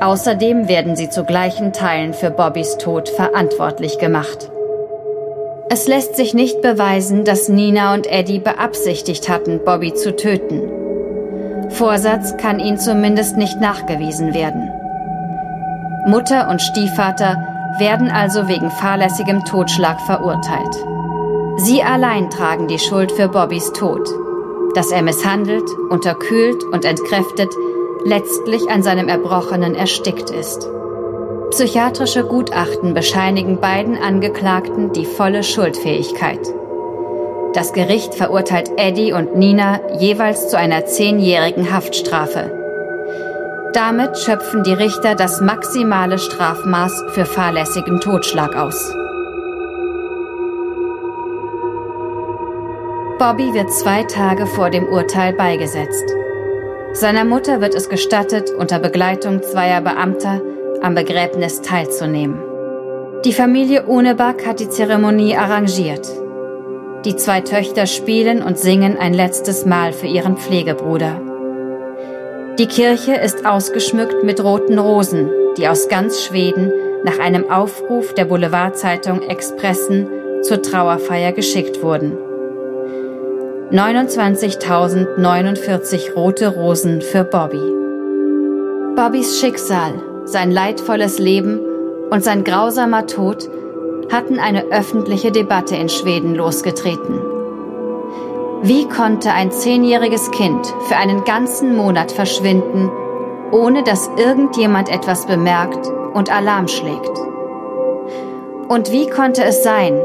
Außerdem 0.00 0.66
werden 0.66 0.96
sie 0.96 1.08
zu 1.08 1.22
gleichen 1.22 1.72
Teilen 1.72 2.14
für 2.14 2.32
Bobbys 2.32 2.78
Tod 2.78 3.08
verantwortlich 3.08 3.98
gemacht. 3.98 4.50
Es 5.68 5.86
lässt 5.86 6.16
sich 6.16 6.34
nicht 6.34 6.60
beweisen, 6.60 7.24
dass 7.24 7.48
Nina 7.48 7.94
und 7.94 8.08
Eddie 8.08 8.40
beabsichtigt 8.40 9.28
hatten, 9.28 9.60
Bobby 9.64 9.94
zu 9.94 10.16
töten. 10.16 10.62
Vorsatz 11.68 12.36
kann 12.38 12.58
ihnen 12.58 12.78
zumindest 12.78 13.36
nicht 13.36 13.60
nachgewiesen 13.60 14.34
werden. 14.34 14.68
Mutter 16.08 16.48
und 16.50 16.60
Stiefvater 16.60 17.59
werden 17.78 18.10
also 18.10 18.48
wegen 18.48 18.70
fahrlässigem 18.70 19.44
Totschlag 19.44 20.00
verurteilt. 20.00 20.76
Sie 21.56 21.82
allein 21.82 22.30
tragen 22.30 22.68
die 22.68 22.78
Schuld 22.78 23.12
für 23.12 23.28
Bobbys 23.28 23.72
Tod 23.72 24.08
dass 24.74 24.92
er 24.92 25.02
misshandelt, 25.02 25.68
unterkühlt 25.88 26.64
und 26.64 26.84
entkräftet, 26.84 27.52
letztlich 28.04 28.70
an 28.70 28.82
seinem 28.82 29.08
Erbrochenen 29.08 29.74
erstickt 29.74 30.30
ist. 30.30 30.68
Psychiatrische 31.50 32.24
Gutachten 32.24 32.94
bescheinigen 32.94 33.60
beiden 33.60 33.98
Angeklagten 34.00 34.92
die 34.92 35.04
volle 35.04 35.42
Schuldfähigkeit. 35.42 36.40
Das 37.52 37.72
Gericht 37.72 38.14
verurteilt 38.14 38.70
Eddie 38.76 39.12
und 39.12 39.36
Nina 39.36 39.80
jeweils 39.98 40.48
zu 40.48 40.56
einer 40.56 40.86
zehnjährigen 40.86 41.72
Haftstrafe. 41.72 42.59
Damit 43.72 44.18
schöpfen 44.18 44.64
die 44.64 44.72
Richter 44.72 45.14
das 45.14 45.40
maximale 45.40 46.18
Strafmaß 46.18 47.04
für 47.10 47.24
fahrlässigen 47.24 48.00
Totschlag 48.00 48.56
aus. 48.56 48.92
Bobby 53.20 53.54
wird 53.54 53.72
zwei 53.72 54.02
Tage 54.02 54.46
vor 54.46 54.70
dem 54.70 54.86
Urteil 54.86 55.34
beigesetzt. 55.34 56.04
Seiner 56.94 57.24
Mutter 57.24 57.60
wird 57.60 57.76
es 57.76 57.88
gestattet, 57.88 58.50
unter 58.50 58.80
Begleitung 58.80 59.40
zweier 59.42 59.80
Beamter 59.80 60.40
am 60.82 60.96
Begräbnis 60.96 61.62
teilzunehmen. 61.62 62.40
Die 63.24 63.32
Familie 63.32 63.84
Uneback 63.84 64.46
hat 64.46 64.58
die 64.58 64.68
Zeremonie 64.68 65.36
arrangiert. 65.36 66.08
Die 67.04 67.14
zwei 67.14 67.42
Töchter 67.42 67.86
spielen 67.86 68.42
und 68.42 68.58
singen 68.58 68.96
ein 68.98 69.14
letztes 69.14 69.64
Mal 69.64 69.92
für 69.92 70.06
ihren 70.06 70.36
Pflegebruder. 70.36 71.29
Die 72.60 72.66
Kirche 72.66 73.14
ist 73.14 73.46
ausgeschmückt 73.46 74.22
mit 74.22 74.44
roten 74.44 74.78
Rosen, 74.78 75.30
die 75.56 75.66
aus 75.66 75.88
ganz 75.88 76.22
Schweden 76.22 76.70
nach 77.04 77.18
einem 77.18 77.50
Aufruf 77.50 78.12
der 78.12 78.26
Boulevardzeitung 78.26 79.22
Expressen 79.22 80.06
zur 80.42 80.60
Trauerfeier 80.60 81.32
geschickt 81.32 81.82
wurden. 81.82 82.18
29.049 83.72 86.12
rote 86.12 86.48
Rosen 86.48 87.00
für 87.00 87.24
Bobby. 87.24 87.62
Bobbys 88.94 89.40
Schicksal, 89.40 89.94
sein 90.26 90.50
leidvolles 90.50 91.18
Leben 91.18 91.60
und 92.10 92.22
sein 92.22 92.44
grausamer 92.44 93.06
Tod 93.06 93.48
hatten 94.12 94.38
eine 94.38 94.66
öffentliche 94.66 95.32
Debatte 95.32 95.76
in 95.76 95.88
Schweden 95.88 96.34
losgetreten. 96.34 97.39
Wie 98.62 98.86
konnte 98.88 99.32
ein 99.32 99.50
zehnjähriges 99.50 100.30
Kind 100.30 100.66
für 100.88 100.96
einen 100.96 101.24
ganzen 101.24 101.76
Monat 101.76 102.12
verschwinden, 102.12 102.90
ohne 103.52 103.82
dass 103.82 104.10
irgendjemand 104.16 104.88
etwas 104.88 105.26
bemerkt 105.26 105.88
und 106.14 106.30
Alarm 106.30 106.68
schlägt? 106.68 107.18
Und 108.68 108.92
wie 108.92 109.08
konnte 109.08 109.42
es 109.44 109.62
sein, 109.62 110.00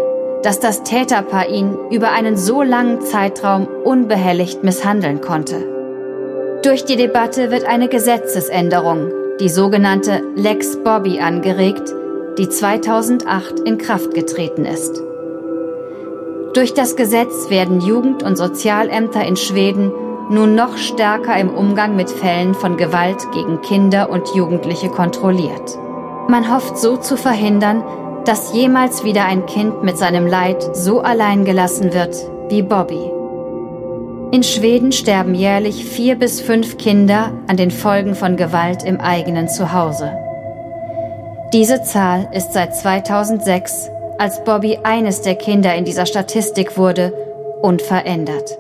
dass 0.46 0.60
das 0.60 0.84
Täterpaar 0.84 1.50
ihn 1.50 1.76
über 1.90 2.12
einen 2.12 2.38
so 2.38 2.62
langen 2.62 3.02
Zeitraum 3.02 3.68
unbehelligt 3.84 4.64
misshandeln 4.64 5.20
konnte. 5.20 5.56
Durch 6.62 6.86
die 6.86 6.98
Debatte 6.98 7.50
wird 7.50 7.66
eine 7.66 7.90
Gesetzesänderung, 7.90 9.12
die 9.40 9.50
sogenannte 9.50 10.22
Lex 10.36 10.78
Bobby, 10.84 11.20
angeregt, 11.20 11.92
die 12.38 12.48
2008 12.48 13.62
in 13.62 13.80
Kraft 13.80 14.14
getreten 14.14 14.66
ist. 14.66 15.05
Durch 16.56 16.74
das 16.74 16.96
Gesetz 16.96 17.50
werden 17.50 17.82
Jugend- 17.82 18.24
und 18.24 18.38
Sozialämter 18.38 19.26
in 19.26 19.36
Schweden 19.36 19.92
nun 20.30 20.56
noch 20.56 20.78
stärker 20.78 21.38
im 21.38 21.50
Umgang 21.50 21.98
mit 21.98 22.10
Fällen 22.10 22.54
von 22.54 22.78
Gewalt 22.78 23.30
gegen 23.34 23.62
Kinder 23.62 24.10
und 24.10 24.34
Jugendliche 24.34 24.88
kontrolliert. 24.88 25.78
Man 26.30 26.50
hofft 26.50 26.78
so 26.78 26.96
zu 26.96 27.18
verhindern, 27.18 27.84
dass 28.24 28.54
jemals 28.54 29.04
wieder 29.04 29.26
ein 29.26 29.46
Kind 29.46 29.84
mit 29.84 29.98
seinem 29.98 30.28
Leid 30.28 30.64
so 30.74 31.02
allein 31.02 31.44
gelassen 31.44 31.94
wird 31.94 32.16
wie 32.48 32.62
Bobby. 32.62 33.12
In 34.32 34.42
Schweden 34.42 34.94
sterben 34.94 35.36
jährlich 35.36 35.84
vier 35.84 36.16
bis 36.16 36.40
fünf 36.40 36.78
Kinder 36.78 37.34
an 37.48 37.58
den 37.58 37.70
Folgen 37.70 38.16
von 38.16 38.38
Gewalt 38.38 38.82
im 38.84 39.02
eigenen 39.02 39.50
Zuhause. 39.50 40.14
Diese 41.52 41.84
Zahl 41.84 42.30
ist 42.32 42.54
seit 42.54 42.76
2006, 42.76 43.92
als 44.18 44.44
Bobby 44.44 44.80
eines 44.84 45.22
der 45.22 45.36
Kinder 45.36 45.76
in 45.76 45.86
dieser 45.86 46.06
Statistik 46.06 46.78
wurde, 46.78 47.14
unverändert. 47.62 48.58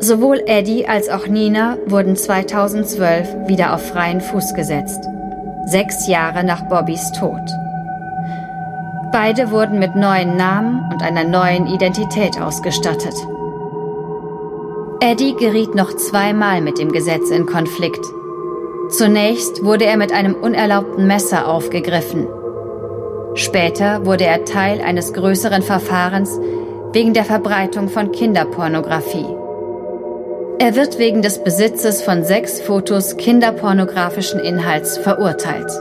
Sowohl 0.00 0.42
Eddie 0.46 0.86
als 0.86 1.10
auch 1.10 1.26
Nina 1.26 1.76
wurden 1.86 2.16
2012 2.16 3.48
wieder 3.48 3.74
auf 3.74 3.86
freien 3.86 4.20
Fuß 4.20 4.54
gesetzt, 4.54 5.04
sechs 5.66 6.08
Jahre 6.08 6.42
nach 6.42 6.68
Bobbys 6.68 7.12
Tod. 7.12 7.40
Beide 9.12 9.50
wurden 9.50 9.78
mit 9.78 9.96
neuen 9.96 10.36
Namen 10.36 10.88
und 10.90 11.02
einer 11.02 11.24
neuen 11.24 11.66
Identität 11.66 12.40
ausgestattet. 12.40 13.14
Eddie 15.00 15.34
geriet 15.34 15.74
noch 15.74 15.94
zweimal 15.94 16.60
mit 16.60 16.78
dem 16.78 16.92
Gesetz 16.92 17.30
in 17.30 17.46
Konflikt. 17.46 18.04
Zunächst 18.90 19.64
wurde 19.64 19.84
er 19.84 19.96
mit 19.96 20.12
einem 20.12 20.34
unerlaubten 20.34 21.06
Messer 21.06 21.48
aufgegriffen. 21.48 22.26
Später 23.40 24.04
wurde 24.04 24.26
er 24.26 24.44
Teil 24.44 24.82
eines 24.82 25.14
größeren 25.14 25.62
Verfahrens 25.62 26.38
wegen 26.92 27.14
der 27.14 27.24
Verbreitung 27.24 27.88
von 27.88 28.12
Kinderpornografie. 28.12 29.24
Er 30.58 30.76
wird 30.76 30.98
wegen 30.98 31.22
des 31.22 31.42
Besitzes 31.42 32.02
von 32.02 32.22
sechs 32.22 32.60
Fotos 32.60 33.16
kinderpornografischen 33.16 34.40
Inhalts 34.40 34.98
verurteilt. 34.98 35.72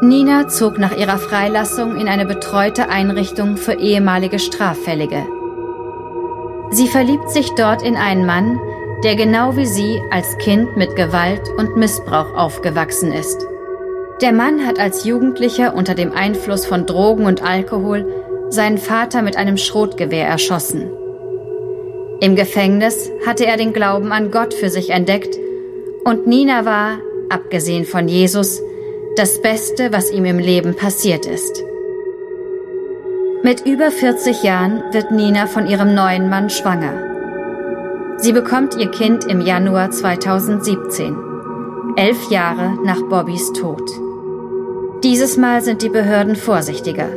Nina 0.00 0.48
zog 0.48 0.80
nach 0.80 0.96
ihrer 0.96 1.18
Freilassung 1.18 1.96
in 1.96 2.08
eine 2.08 2.26
betreute 2.26 2.88
Einrichtung 2.88 3.56
für 3.56 3.74
ehemalige 3.74 4.40
Straffällige. 4.40 5.24
Sie 6.70 6.88
verliebt 6.88 7.30
sich 7.30 7.50
dort 7.54 7.82
in 7.82 7.94
einen 7.94 8.26
Mann, 8.26 8.58
der 9.04 9.14
genau 9.14 9.54
wie 9.54 9.66
sie 9.66 10.02
als 10.10 10.38
Kind 10.38 10.76
mit 10.76 10.96
Gewalt 10.96 11.48
und 11.56 11.76
Missbrauch 11.76 12.34
aufgewachsen 12.34 13.12
ist. 13.12 13.46
Der 14.20 14.32
Mann 14.32 14.66
hat 14.66 14.80
als 14.80 15.04
Jugendlicher 15.04 15.74
unter 15.74 15.94
dem 15.94 16.12
Einfluss 16.12 16.66
von 16.66 16.86
Drogen 16.86 17.24
und 17.24 17.42
Alkohol 17.42 18.04
seinen 18.48 18.78
Vater 18.78 19.22
mit 19.22 19.36
einem 19.36 19.56
Schrotgewehr 19.56 20.26
erschossen. 20.26 20.90
Im 22.20 22.34
Gefängnis 22.34 23.12
hatte 23.24 23.46
er 23.46 23.56
den 23.56 23.72
Glauben 23.72 24.10
an 24.10 24.32
Gott 24.32 24.54
für 24.54 24.70
sich 24.70 24.90
entdeckt 24.90 25.38
und 26.04 26.26
Nina 26.26 26.64
war, 26.64 26.98
abgesehen 27.28 27.84
von 27.84 28.08
Jesus, 28.08 28.60
das 29.16 29.40
Beste, 29.40 29.92
was 29.92 30.10
ihm 30.10 30.24
im 30.24 30.38
Leben 30.38 30.74
passiert 30.74 31.26
ist. 31.26 31.62
Mit 33.44 33.64
über 33.66 33.92
40 33.92 34.42
Jahren 34.42 34.82
wird 34.90 35.12
Nina 35.12 35.46
von 35.46 35.68
ihrem 35.68 35.94
neuen 35.94 36.28
Mann 36.28 36.50
schwanger. 36.50 38.16
Sie 38.16 38.32
bekommt 38.32 38.76
ihr 38.76 38.90
Kind 38.90 39.26
im 39.26 39.40
Januar 39.40 39.92
2017, 39.92 41.16
elf 41.94 42.30
Jahre 42.30 42.78
nach 42.84 43.00
Bobbys 43.02 43.52
Tod. 43.52 44.07
Dieses 45.08 45.38
Mal 45.38 45.62
sind 45.62 45.80
die 45.80 45.88
Behörden 45.88 46.36
vorsichtiger. 46.36 47.08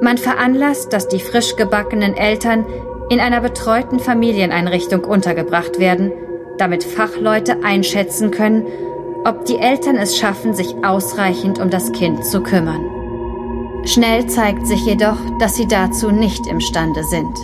Man 0.00 0.16
veranlasst, 0.16 0.92
dass 0.92 1.08
die 1.08 1.18
frisch 1.18 1.56
gebackenen 1.56 2.16
Eltern 2.16 2.64
in 3.08 3.18
einer 3.18 3.40
betreuten 3.40 3.98
Familieneinrichtung 3.98 5.02
untergebracht 5.02 5.80
werden, 5.80 6.12
damit 6.56 6.84
Fachleute 6.84 7.64
einschätzen 7.64 8.30
können, 8.30 8.64
ob 9.24 9.44
die 9.44 9.58
Eltern 9.58 9.96
es 9.96 10.18
schaffen, 10.18 10.54
sich 10.54 10.84
ausreichend 10.84 11.58
um 11.58 11.68
das 11.68 11.90
Kind 11.90 12.24
zu 12.24 12.44
kümmern. 12.44 12.84
Schnell 13.86 14.28
zeigt 14.28 14.68
sich 14.68 14.86
jedoch, 14.86 15.18
dass 15.40 15.56
sie 15.56 15.66
dazu 15.66 16.12
nicht 16.12 16.46
imstande 16.46 17.02
sind. 17.02 17.36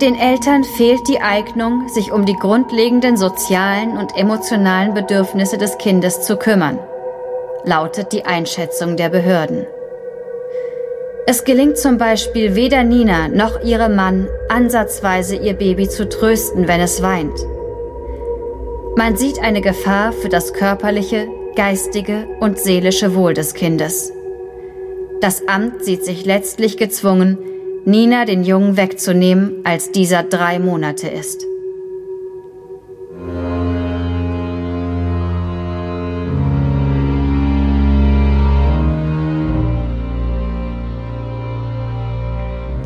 Den 0.00 0.14
Eltern 0.14 0.64
fehlt 0.64 1.06
die 1.08 1.20
Eignung, 1.20 1.88
sich 1.88 2.10
um 2.10 2.24
die 2.24 2.36
grundlegenden 2.36 3.18
sozialen 3.18 3.98
und 3.98 4.16
emotionalen 4.16 4.94
Bedürfnisse 4.94 5.58
des 5.58 5.76
Kindes 5.76 6.22
zu 6.22 6.38
kümmern, 6.38 6.78
lautet 7.64 8.12
die 8.12 8.24
Einschätzung 8.24 8.96
der 8.96 9.08
Behörden. 9.08 9.66
Es 11.26 11.44
gelingt 11.44 11.76
zum 11.76 11.98
Beispiel 11.98 12.54
weder 12.54 12.84
Nina 12.84 13.28
noch 13.28 13.62
ihrem 13.62 13.96
Mann 13.96 14.28
ansatzweise 14.48 15.36
ihr 15.36 15.52
Baby 15.52 15.88
zu 15.88 16.08
trösten, 16.08 16.68
wenn 16.68 16.80
es 16.80 17.02
weint. 17.02 17.38
Man 18.96 19.16
sieht 19.16 19.38
eine 19.40 19.60
Gefahr 19.60 20.12
für 20.12 20.28
das 20.28 20.54
körperliche, 20.54 21.28
geistige 21.54 22.26
und 22.40 22.58
seelische 22.58 23.14
Wohl 23.14 23.34
des 23.34 23.54
Kindes. 23.54 24.12
Das 25.20 25.46
Amt 25.46 25.84
sieht 25.84 26.04
sich 26.04 26.24
letztlich 26.24 26.76
gezwungen, 26.76 27.38
Nina 27.84 28.24
den 28.24 28.44
Jungen 28.44 28.76
wegzunehmen, 28.76 29.60
als 29.64 29.92
dieser 29.92 30.22
drei 30.22 30.58
Monate 30.58 31.08
ist. 31.08 31.44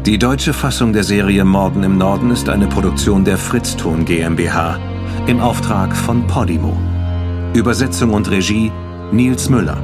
Die 0.07 0.19
deutsche 0.19 0.53
Fassung 0.53 0.93
der 0.93 1.05
Serie 1.05 1.45
Morden 1.45 1.85
im 1.85 1.97
Norden 1.97 2.33
ist 2.33 2.49
eine 2.49 2.67
Produktion 2.67 3.25
der 3.25 3.39
Fritzton 3.39 4.05
GmbH 4.05 4.77
im 5.29 5.39
Auftrag 5.39 5.95
von 5.95 6.27
Podimo. 6.27 6.77
Übersetzung 7.55 8.13
und 8.13 8.29
Regie 8.29 8.73
Nils 9.13 9.49
Müller. 9.49 9.79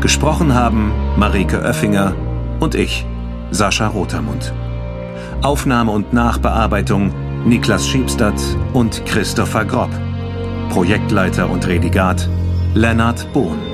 Gesprochen 0.00 0.54
haben 0.54 0.90
Marike 1.16 1.62
Oeffinger 1.62 2.16
und 2.58 2.74
ich, 2.74 3.06
Sascha 3.52 3.86
Rotermund. 3.86 4.52
Aufnahme 5.42 5.92
und 5.92 6.12
Nachbearbeitung 6.12 7.12
Niklas 7.44 7.86
Schiebstadt 7.86 8.42
und 8.72 9.06
Christopher 9.06 9.64
Grob. 9.64 9.90
Projektleiter 10.70 11.48
und 11.48 11.64
Redigat 11.68 12.28
Lennart 12.74 13.32
Bohn. 13.32 13.73